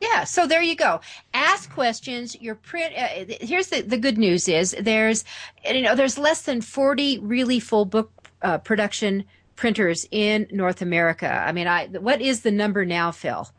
[0.00, 1.00] Yeah, so there you go.
[1.34, 2.40] Ask questions.
[2.40, 2.94] Your print.
[2.96, 5.24] Uh, here's the the good news is there's
[5.64, 8.10] you know there's less than forty really full book
[8.42, 9.24] uh, production
[9.56, 11.30] printers in North America.
[11.30, 13.50] I mean, I what is the number now, Phil?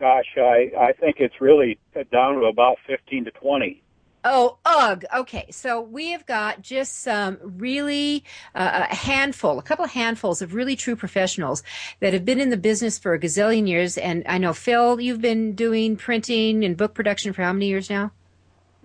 [0.00, 1.78] Gosh, I I think it's really
[2.10, 3.82] down to about fifteen to twenty.
[4.24, 5.04] Oh, ugh.
[5.12, 8.22] Okay, so we have got just some really
[8.54, 11.64] uh, a handful, a couple of handfuls of really true professionals
[11.98, 13.98] that have been in the business for a gazillion years.
[13.98, 17.90] And I know Phil, you've been doing printing and book production for how many years
[17.90, 18.12] now?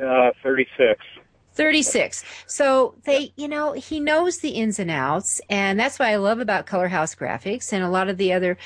[0.03, 1.03] Uh, thirty-six.
[1.57, 2.23] 36.
[2.45, 5.41] So they, you know, he knows the ins and outs.
[5.49, 8.57] And that's what I love about Color House Graphics and a lot of the other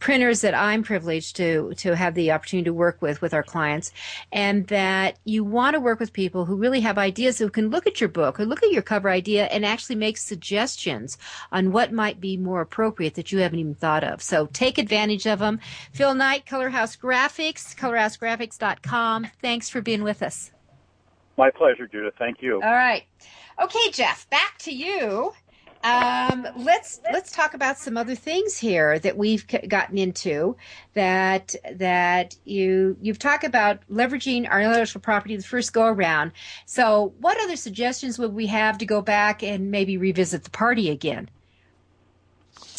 [0.00, 3.92] printers that I'm privileged to, to have the opportunity to work with, with our clients.
[4.32, 7.86] And that you want to work with people who really have ideas who can look
[7.86, 11.16] at your book or look at your cover idea and actually make suggestions
[11.52, 14.20] on what might be more appropriate that you haven't even thought of.
[14.20, 15.60] So take advantage of them.
[15.92, 19.28] Phil Knight, Color House Graphics, colorhousegraphics.com.
[19.40, 20.50] Thanks for being with us.
[21.40, 22.12] My pleasure, Judith.
[22.18, 22.56] Thank you.
[22.56, 23.04] All right.
[23.62, 25.32] Okay, Jeff, back to you.
[25.82, 30.58] Um, let's let's talk about some other things here that we've gotten into
[30.92, 36.32] that that you you've talked about leveraging our intellectual property the first go around.
[36.66, 40.90] So, what other suggestions would we have to go back and maybe revisit the party
[40.90, 41.30] again?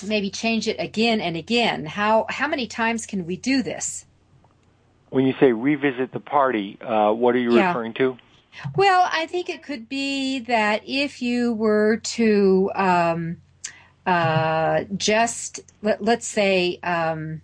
[0.06, 1.88] Maybe change it again and again.
[1.88, 4.06] How how many times can we do this?
[5.10, 7.70] When you say revisit the party, uh, what are you yeah.
[7.70, 8.18] referring to?
[8.76, 13.38] Well, I think it could be that if you were to, um,
[14.06, 17.42] uh, just let, us say um,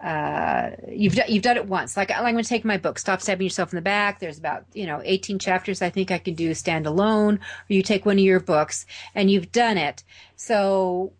[0.00, 1.96] uh, you've you've done it once.
[1.96, 4.20] Like, I'm going to take my book, Stop Stabbing Yourself in the Back.
[4.20, 5.82] There's about you know 18 chapters.
[5.82, 7.38] I think I can do standalone.
[7.38, 10.04] Or you take one of your books and you've done it.
[10.36, 11.12] So,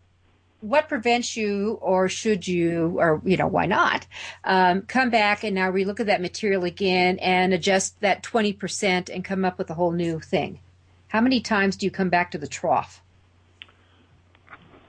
[0.61, 4.05] what prevents you, or should you, or you know why not,
[4.43, 9.23] um, come back and now relook at that material again and adjust that 20% and
[9.23, 10.59] come up with a whole new thing?
[11.07, 13.01] How many times do you come back to the trough?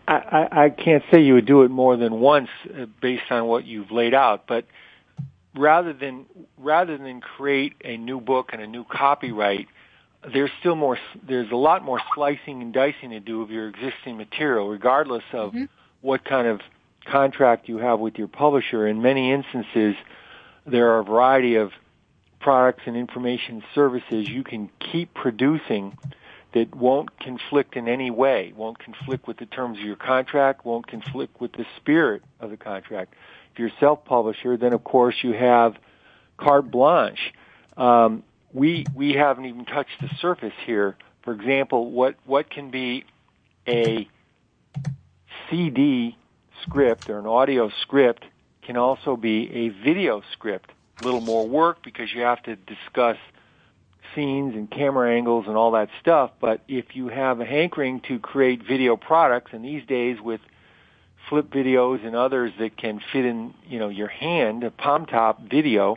[0.09, 3.64] I, I can't say you would do it more than once uh, based on what
[3.64, 4.64] you've laid out, but
[5.55, 6.27] rather than
[6.59, 9.68] rather than create a new book and a new copyright,
[10.33, 10.99] there's still more.
[11.27, 15.51] There's a lot more slicing and dicing to do of your existing material, regardless of
[15.51, 15.64] mm-hmm.
[16.01, 16.61] what kind of
[17.07, 18.87] contract you have with your publisher.
[18.87, 19.95] In many instances,
[20.66, 21.73] there are a variety of
[22.39, 25.97] products and information services you can keep producing
[26.53, 30.87] that won't conflict in any way, won't conflict with the terms of your contract, won't
[30.87, 33.14] conflict with the spirit of the contract.
[33.53, 35.77] If you're a self-publisher, then of course you have
[36.39, 37.33] carte blanche.
[37.77, 40.96] Um, we we haven't even touched the surface here.
[41.22, 43.05] For example, what what can be
[43.66, 44.09] a
[45.48, 46.16] CD
[46.62, 48.24] script or an audio script
[48.62, 50.70] can also be a video script.
[51.01, 53.16] A little more work because you have to discuss
[54.14, 56.32] scenes and camera angles and all that stuff.
[56.40, 60.40] But if you have a hankering to create video products, and these days with
[61.28, 65.40] flip videos and others that can fit in, you know, your hand, a palm top
[65.42, 65.96] video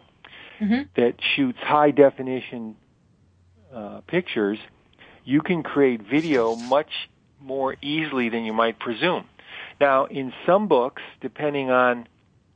[0.64, 0.82] mm-hmm.
[0.95, 2.76] that shoots high definition
[3.74, 4.59] uh, pictures,
[5.26, 6.89] you can create video much
[7.41, 9.26] more easily than you might presume.
[9.80, 12.07] Now, in some books, depending on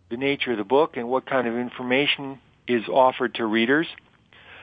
[0.10, 3.88] the nature of the book and what kind of information is offered to readers,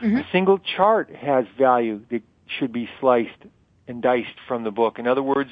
[0.01, 0.17] Mm-hmm.
[0.17, 2.23] A single chart has value that
[2.59, 3.31] should be sliced
[3.87, 4.99] and diced from the book.
[4.99, 5.51] In other words,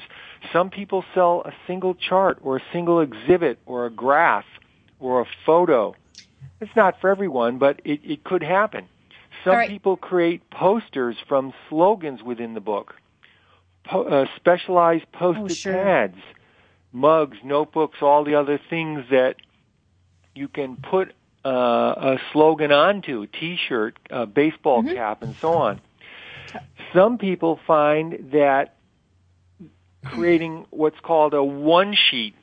[0.51, 4.45] some people sell a single chart or a single exhibit or a graph
[4.99, 5.95] or a photo.
[6.61, 8.87] It's not for everyone, but it, it could happen.
[9.43, 9.69] Some right.
[9.69, 12.95] people create posters from slogans within the book,
[13.83, 15.73] po- uh, specialized post-it oh, sure.
[15.73, 16.17] pads,
[16.91, 19.35] mugs, notebooks, all the other things that
[20.33, 21.13] you can put
[21.45, 24.95] uh, a slogan onto, a T-shirt, a baseball mm-hmm.
[24.95, 25.81] cap, and so on.
[26.93, 28.75] Some people find that
[30.05, 32.35] creating what's called a one sheet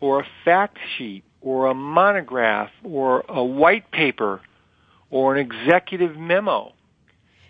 [0.00, 4.40] or a fact sheet or a monograph or a white paper
[5.10, 6.72] or an executive memo All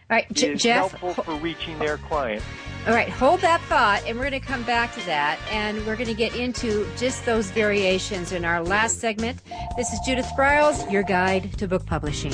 [0.08, 2.42] right, J- is Jeff, helpful for reaching their client.
[2.86, 5.96] All right, hold that thought, and we're going to come back to that, and we're
[5.96, 9.42] going to get into just those variations in our last segment.
[9.76, 12.32] This is Judith Briles, your guide to book publishing.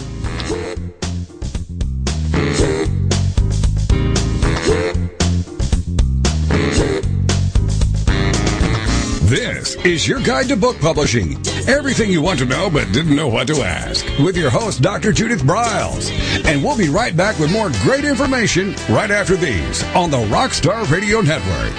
[9.27, 11.37] This is your guide to book publishing.
[11.67, 14.07] Everything you want to know but didn't know what to ask.
[14.21, 15.11] With your host, Dr.
[15.11, 16.13] Judith Briles.
[16.45, 20.89] And we'll be right back with more great information right after these on the Rockstar
[20.93, 21.73] Radio Network.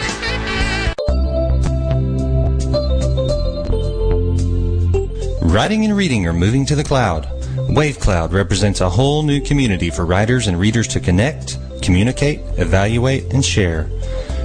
[5.42, 7.30] Writing and reading are moving to the cloud.
[7.70, 13.46] WaveCloud represents a whole new community for writers and readers to connect, communicate, evaluate, and
[13.46, 13.90] share.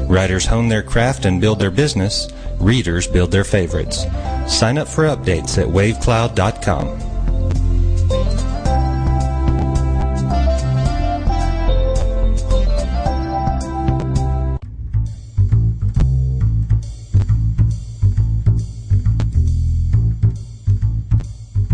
[0.02, 2.28] Writers hone their craft and build their business
[2.62, 4.04] readers build their favorites.
[4.46, 6.98] Sign up for updates at wavecloud.com.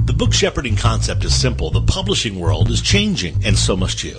[0.07, 1.71] The book shepherding concept is simple.
[1.71, 4.19] The publishing world is changing, and so must you.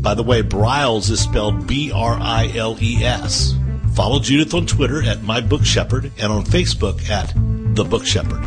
[0.00, 3.54] By the way, Briles is spelled B-R-I-L-E-S.
[3.94, 7.32] Follow Judith on Twitter at My Book Shepherd and on Facebook at
[7.74, 8.44] The Book Shepherd.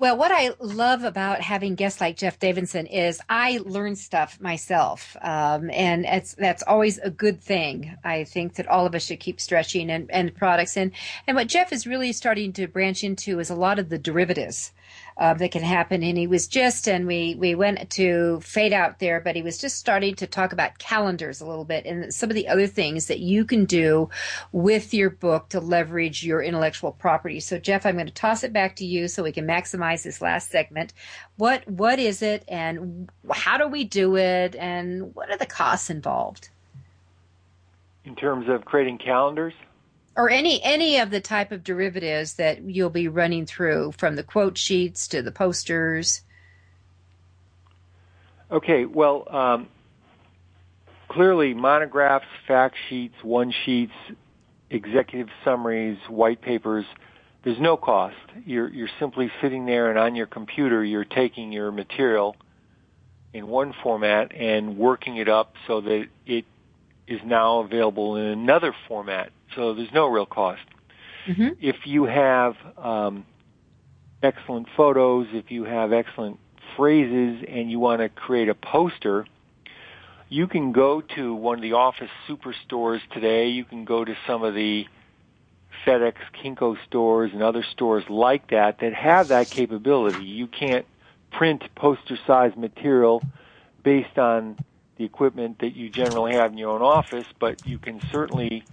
[0.00, 5.16] Well, what I love about having guests like Jeff Davidson is I learn stuff myself,
[5.20, 7.96] um, and it's that's always a good thing.
[8.04, 10.92] I think that all of us should keep stretching and, and products, and
[11.26, 14.70] and what Jeff is really starting to branch into is a lot of the derivatives
[15.18, 16.02] uh, that can happen.
[16.04, 19.58] And he was just, and we, we went to fade out there, but he was
[19.58, 23.06] just starting to talk about calendars a little bit and some of the other things
[23.06, 24.10] that you can do
[24.52, 27.40] with your book to leverage your intellectual property.
[27.40, 30.22] So Jeff, I'm going to toss it back to you so we can maximize this
[30.22, 30.92] last segment.
[31.36, 35.90] What, what is it and how do we do it and what are the costs
[35.90, 36.50] involved?
[38.04, 39.54] In terms of creating calendars?
[40.18, 44.22] Or any any of the type of derivatives that you'll be running through from the
[44.24, 46.22] quote sheets to the posters?
[48.50, 49.68] Okay well um,
[51.08, 53.92] clearly monographs fact sheets one sheets
[54.70, 56.84] executive summaries white papers
[57.44, 58.16] there's no cost.
[58.44, 62.36] You're you're simply sitting there and on your computer you're taking your material
[63.32, 66.44] in one format and working it up so that it
[67.08, 70.62] is now available in another format so there's no real cost.
[71.26, 71.48] Mm-hmm.
[71.60, 73.24] If you have um,
[74.22, 76.38] excellent photos, if you have excellent
[76.76, 79.26] phrases, and you want to create a poster,
[80.28, 83.48] you can go to one of the office superstores today.
[83.48, 84.86] You can go to some of the
[85.84, 90.24] FedEx, Kinko stores, and other stores like that that have that capability.
[90.24, 90.86] You can't
[91.32, 93.22] print poster-sized material
[93.82, 94.58] based on
[94.98, 98.64] the equipment that you generally have in your own office, but you can certainly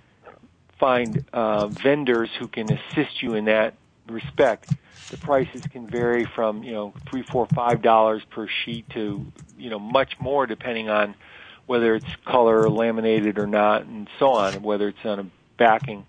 [0.80, 3.76] find uh, vendors who can assist you in that
[4.10, 4.68] respect.
[5.12, 9.26] The prices can vary from you know three, four, five dollars per sheet to
[9.58, 11.16] you know much more depending on
[11.68, 15.26] whether it's color laminated or not, and so on, whether it's on a
[15.58, 16.06] backing.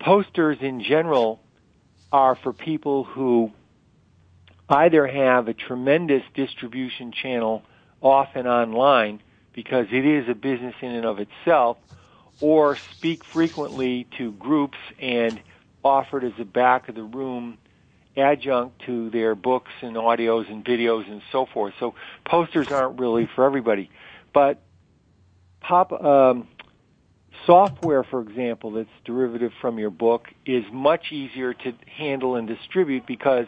[0.00, 1.40] Posters in general
[2.12, 3.52] are for people who
[4.68, 7.62] either have a tremendous distribution channel
[8.00, 9.20] often online
[9.54, 11.78] because it is a business in and of itself,
[12.40, 15.40] or speak frequently to groups and
[15.82, 17.58] offer it as a back of the room
[18.16, 21.74] adjunct to their books and audios and videos and so forth.
[21.80, 21.94] So
[22.28, 23.90] posters aren't really for everybody.
[24.32, 24.62] But
[25.60, 26.48] pop um,
[27.46, 33.06] software, for example, that's derivative from your book is much easier to handle and distribute
[33.06, 33.46] because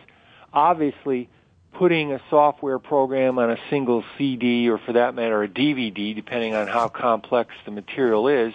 [0.53, 1.29] obviously
[1.73, 6.55] putting a software program on a single CD or for that matter a DVD, depending
[6.55, 8.53] on how complex the material is,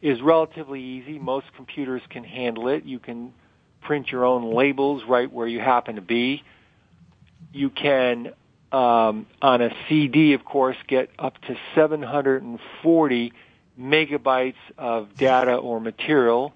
[0.00, 1.18] is relatively easy.
[1.18, 2.84] Most computers can handle it.
[2.84, 3.32] You can
[3.80, 6.42] print your own labels right where you happen to be.
[7.52, 8.32] You can,
[8.72, 13.32] um, on a CD, of course, get up to 740
[13.78, 16.52] megabytes of data or material.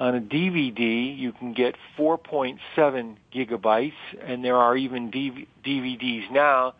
[0.00, 3.92] On a DVD, you can get 4.7 gigabytes,
[4.22, 6.72] and there are even DVDs now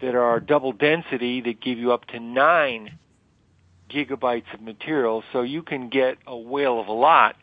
[0.00, 2.98] that are double density that give you up to 9
[3.88, 7.36] gigabytes of material, so you can get a whale of a lot.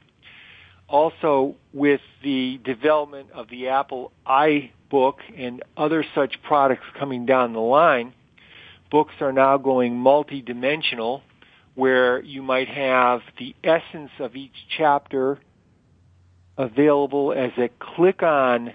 [0.90, 7.60] Also, with the development of the Apple iBook and other such products coming down the
[7.60, 8.14] line,
[8.92, 11.24] books are now going multi-dimensional
[11.76, 15.40] where you might have the essence of each chapter
[16.58, 18.74] available as a click-on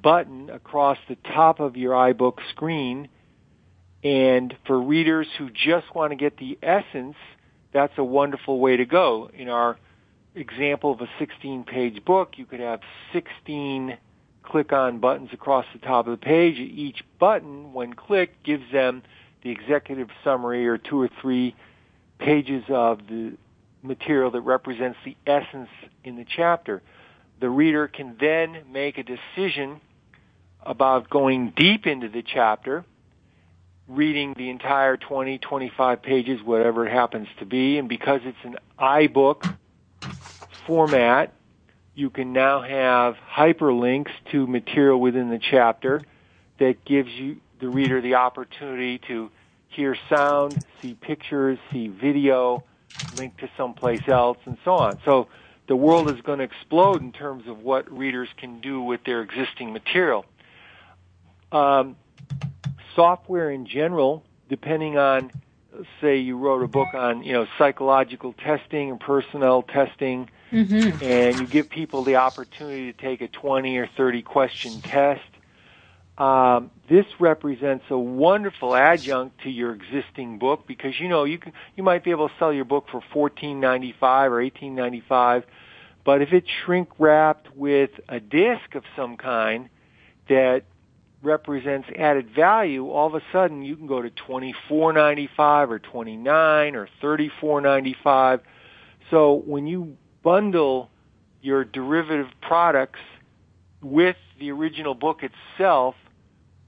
[0.00, 3.08] button across the top of your iBook screen.
[4.02, 7.16] And for readers who just want to get the essence,
[7.72, 9.30] that's a wonderful way to go.
[9.32, 9.78] In our
[10.34, 12.80] example of a 16 page book, you could have
[13.12, 13.96] 16
[14.42, 16.58] click on buttons across the top of the page.
[16.58, 19.02] Each button, when clicked, gives them
[19.44, 21.54] the executive summary or two or three
[22.18, 23.34] pages of the
[23.82, 25.68] material that represents the essence
[26.02, 26.82] in the chapter.
[27.40, 29.80] The reader can then make a decision
[30.62, 32.84] about going deep into the chapter,
[33.86, 38.56] reading the entire 20, 25 pages, whatever it happens to be, and because it's an
[38.78, 39.56] iBook
[40.66, 41.34] format,
[41.94, 46.02] you can now have hyperlinks to material within the chapter
[46.58, 49.30] that gives you the reader the opportunity to
[49.68, 52.62] hear sound, see pictures, see video,
[53.16, 54.98] link to someplace else, and so on.
[55.04, 55.28] So
[55.66, 59.22] the world is going to explode in terms of what readers can do with their
[59.22, 60.24] existing material.
[61.52, 61.96] Um,
[62.94, 65.30] software in general, depending on,
[66.00, 71.02] say, you wrote a book on, you know, psychological testing and personnel testing, mm-hmm.
[71.02, 75.22] and you give people the opportunity to take a 20 or 30 question test.
[76.16, 81.52] Um, this represents a wonderful adjunct to your existing book because you know you can
[81.76, 85.02] you might be able to sell your book for fourteen ninety five or eighteen ninety
[85.08, 85.42] five,
[86.04, 89.68] but if it's shrink wrapped with a disc of some kind
[90.28, 90.62] that
[91.20, 95.68] represents added value, all of a sudden you can go to twenty four ninety five
[95.68, 98.40] or twenty nine or thirty four ninety five.
[99.10, 100.90] So when you bundle
[101.42, 103.00] your derivative products
[103.82, 105.96] with the original book itself,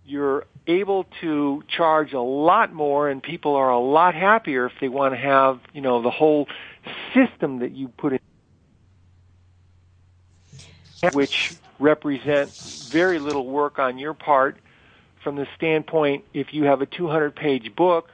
[0.06, 4.88] you're able to charge a lot more and people are a lot happier if they
[4.88, 6.46] want to have, you know, the whole
[7.14, 8.18] system that you put in
[11.12, 12.52] which represent
[12.88, 14.56] very little work on your part
[15.22, 18.08] from the standpoint if you have a 200 page book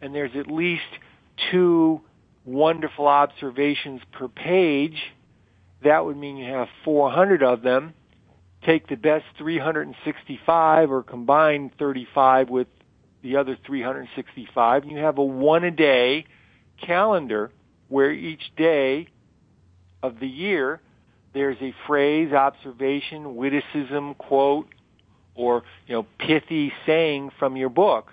[0.00, 0.82] and there's at least
[1.50, 2.00] two
[2.44, 5.12] wonderful observations per page,
[5.84, 7.94] that would mean you have 400 of them.
[8.64, 12.68] Take the best 365 or combine 35 with
[13.22, 16.26] the other 365 and you have a one a day
[16.80, 17.50] calendar
[17.88, 19.08] where each day
[20.02, 20.80] of the year
[21.32, 24.68] there's a phrase, observation, witticism, quote,
[25.34, 28.12] or you know, pithy saying from your book.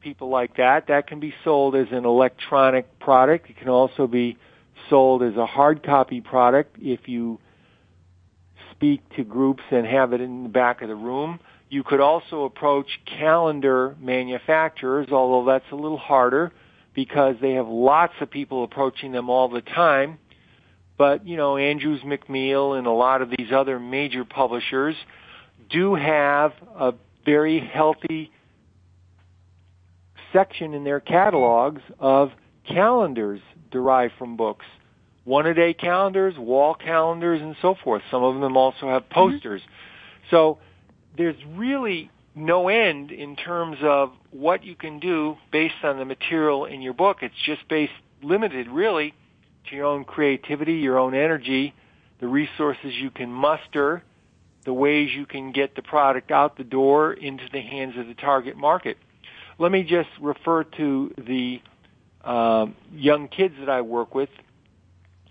[0.00, 0.86] People like that.
[0.86, 3.50] That can be sold as an electronic product.
[3.50, 4.38] It can also be
[4.88, 7.38] sold as a hard copy product if you
[8.80, 11.38] speak to groups and have it in the back of the room.
[11.68, 16.50] You could also approach calendar manufacturers, although that's a little harder
[16.94, 20.18] because they have lots of people approaching them all the time
[21.00, 24.94] but, you know, Andrews McMeel and a lot of these other major publishers
[25.70, 26.92] do have a
[27.24, 28.30] very healthy
[30.30, 32.32] section in their catalogs of
[32.68, 34.66] calendars derived from books.
[35.24, 38.02] One a day calendars, wall calendars, and so forth.
[38.10, 39.14] Some of them also have mm-hmm.
[39.14, 39.60] posters.
[39.60, 40.26] Mm-hmm.
[40.30, 40.58] So
[41.16, 46.64] there's really no end in terms of what you can do based on the material
[46.64, 47.18] in your book.
[47.22, 47.92] It's just based
[48.22, 49.14] limited really
[49.68, 51.74] to your own creativity, your own energy,
[52.20, 54.02] the resources you can muster,
[54.64, 58.14] the ways you can get the product out the door into the hands of the
[58.14, 58.96] target market.
[59.58, 61.60] Let me just refer to the
[62.24, 64.28] uh, young kids that I work with.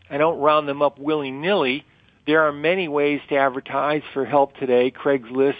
[0.09, 1.85] I don't round them up willy-nilly.
[2.25, 4.91] There are many ways to advertise for help today.
[4.91, 5.55] Craigslist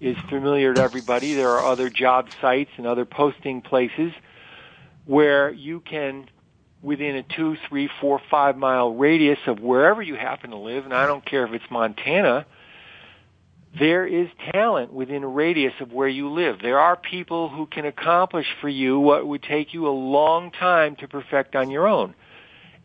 [0.00, 1.34] is familiar to everybody.
[1.34, 4.12] There are other job sites and other posting places
[5.06, 6.28] where you can
[6.82, 10.92] within a two, three, four, five mile radius of wherever you happen to live, and
[10.92, 12.46] I don't care if it's Montana,
[13.78, 16.60] there is talent within a radius of where you live.
[16.60, 20.96] There are people who can accomplish for you what would take you a long time
[20.96, 22.14] to perfect on your own.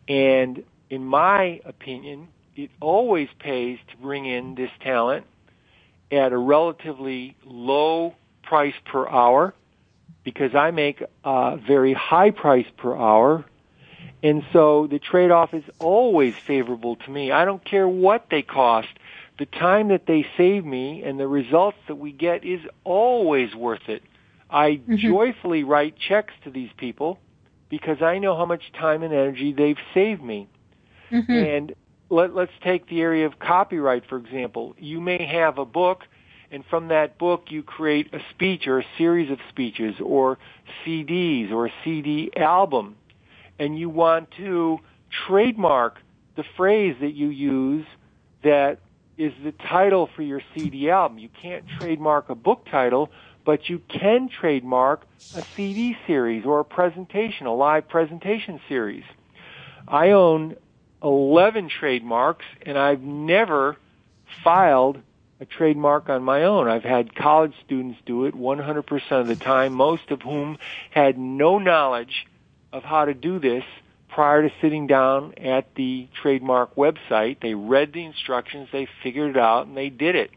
[0.08, 5.26] And in my opinion, it always pays to bring in this talent
[6.12, 9.54] at a relatively low price per hour
[10.24, 13.44] because I make a very high price per hour
[14.22, 17.32] and so the trade-off is always favorable to me.
[17.32, 18.88] I don't care what they cost.
[19.38, 23.88] The time that they save me and the results that we get is always worth
[23.88, 24.02] it.
[24.50, 24.96] I mm-hmm.
[24.96, 27.18] joyfully write checks to these people
[27.70, 30.48] because I know how much time and energy they've saved me.
[31.10, 31.32] Mm-hmm.
[31.32, 31.74] And
[32.08, 34.74] let, let's take the area of copyright, for example.
[34.78, 36.04] You may have a book
[36.50, 40.38] And from that book, you create a speech or a series of speeches or
[40.84, 42.96] CDs or a CD album.
[43.58, 44.80] And you want to
[45.26, 45.98] trademark
[46.34, 47.86] the phrase that you use
[48.42, 48.78] that
[49.16, 51.18] is the title for your CD album.
[51.18, 53.10] You can't trademark a book title,
[53.44, 55.06] but you can trademark
[55.36, 59.04] a CD series or a presentation, a live presentation series.
[59.86, 60.56] I own
[61.02, 63.76] 11 trademarks and I've never
[64.44, 65.00] filed
[65.40, 66.68] a trademark on my own.
[66.68, 70.58] I've had college students do it 100% of the time, most of whom
[70.90, 72.26] had no knowledge
[72.72, 73.64] of how to do this
[74.08, 77.40] prior to sitting down at the trademark website.
[77.40, 80.30] They read the instructions, they figured it out, and they did it.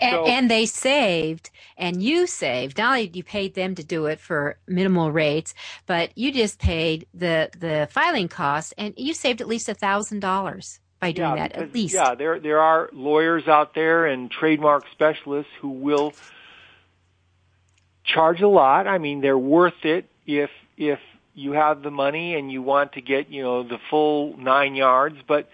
[0.00, 2.78] And, so, and, they saved, and you saved.
[2.78, 5.54] Not only you paid them to do it for minimal rates,
[5.86, 10.20] but you just paid the the filing costs, and you saved at least a thousand
[10.20, 11.52] dollars by doing yeah, that.
[11.52, 12.14] Because, at least, yeah.
[12.14, 16.12] There there are lawyers out there and trademark specialists who will
[18.04, 18.86] charge a lot.
[18.86, 21.00] I mean, they're worth it if if
[21.34, 25.16] you have the money and you want to get you know the full nine yards.
[25.26, 25.48] But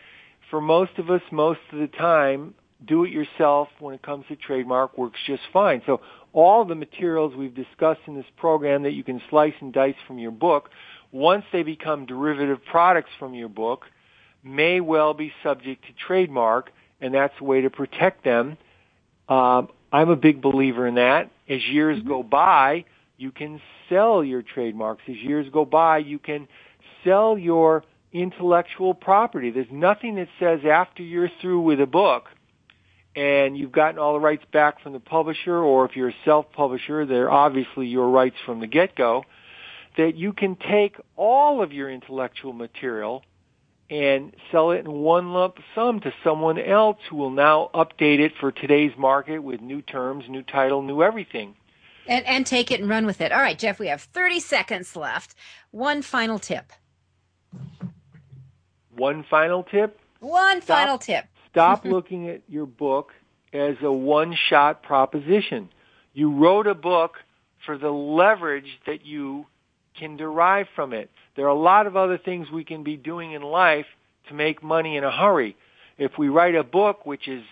[0.50, 2.54] for most of us, most of the time,
[2.86, 5.82] do it yourself when it comes to trademark works just fine.
[5.86, 6.00] So
[6.32, 10.18] all the materials we've discussed in this program that you can slice and dice from
[10.18, 10.70] your book,
[11.12, 13.84] once they become derivative products from your book,
[14.42, 16.70] may well be subject to trademark,
[17.00, 18.56] and that's a way to protect them.
[19.28, 21.30] Um, I'm a big believer in that.
[21.48, 22.08] As years mm-hmm.
[22.08, 22.84] go by,
[23.16, 25.02] you can sell your trademarks.
[25.08, 26.48] As years go by, you can
[27.04, 29.50] sell your intellectual property.
[29.50, 32.24] There's nothing that says after you're through with a book
[33.16, 37.06] and you've gotten all the rights back from the publisher, or if you're a self-publisher,
[37.06, 39.24] they're obviously your rights from the get-go,
[39.96, 43.22] that you can take all of your intellectual material
[43.88, 48.32] and sell it in one lump sum to someone else who will now update it
[48.40, 51.54] for today's market with new terms, new title, new everything.
[52.08, 53.30] And, and take it and run with it.
[53.30, 55.34] All right, Jeff, we have 30 seconds left.
[55.70, 56.72] One final tip.
[58.96, 60.00] One final tip?
[60.20, 60.76] One Stop.
[60.78, 61.92] final tip Stop mm-hmm.
[61.92, 63.12] looking at your book
[63.52, 65.68] as a one-shot proposition.
[66.12, 67.12] You wrote a book
[67.64, 69.46] for the leverage that you
[69.96, 71.10] can derive from it.
[71.36, 73.86] There are a lot of other things we can be doing in life
[74.28, 75.56] to make money in a hurry.
[75.96, 77.44] If we write a book, which is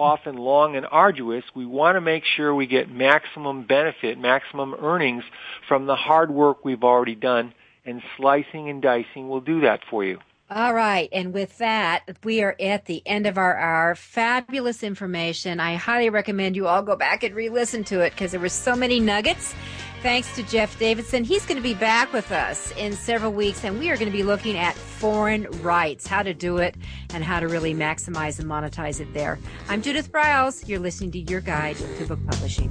[0.00, 5.22] often long and arduous, we want to make sure we get maximum benefit, maximum earnings
[5.68, 10.04] from the hard work we've already done, and slicing and dicing will do that for
[10.04, 10.18] you.
[10.50, 11.10] All right.
[11.12, 13.94] And with that, we are at the end of our hour.
[13.94, 15.60] Fabulous information.
[15.60, 18.48] I highly recommend you all go back and re listen to it because there were
[18.48, 19.54] so many nuggets.
[20.02, 21.24] Thanks to Jeff Davidson.
[21.24, 24.16] He's going to be back with us in several weeks, and we are going to
[24.16, 26.76] be looking at foreign rights, how to do it,
[27.12, 29.40] and how to really maximize and monetize it there.
[29.68, 30.66] I'm Judith Briles.
[30.68, 32.70] You're listening to Your Guide to Book Publishing.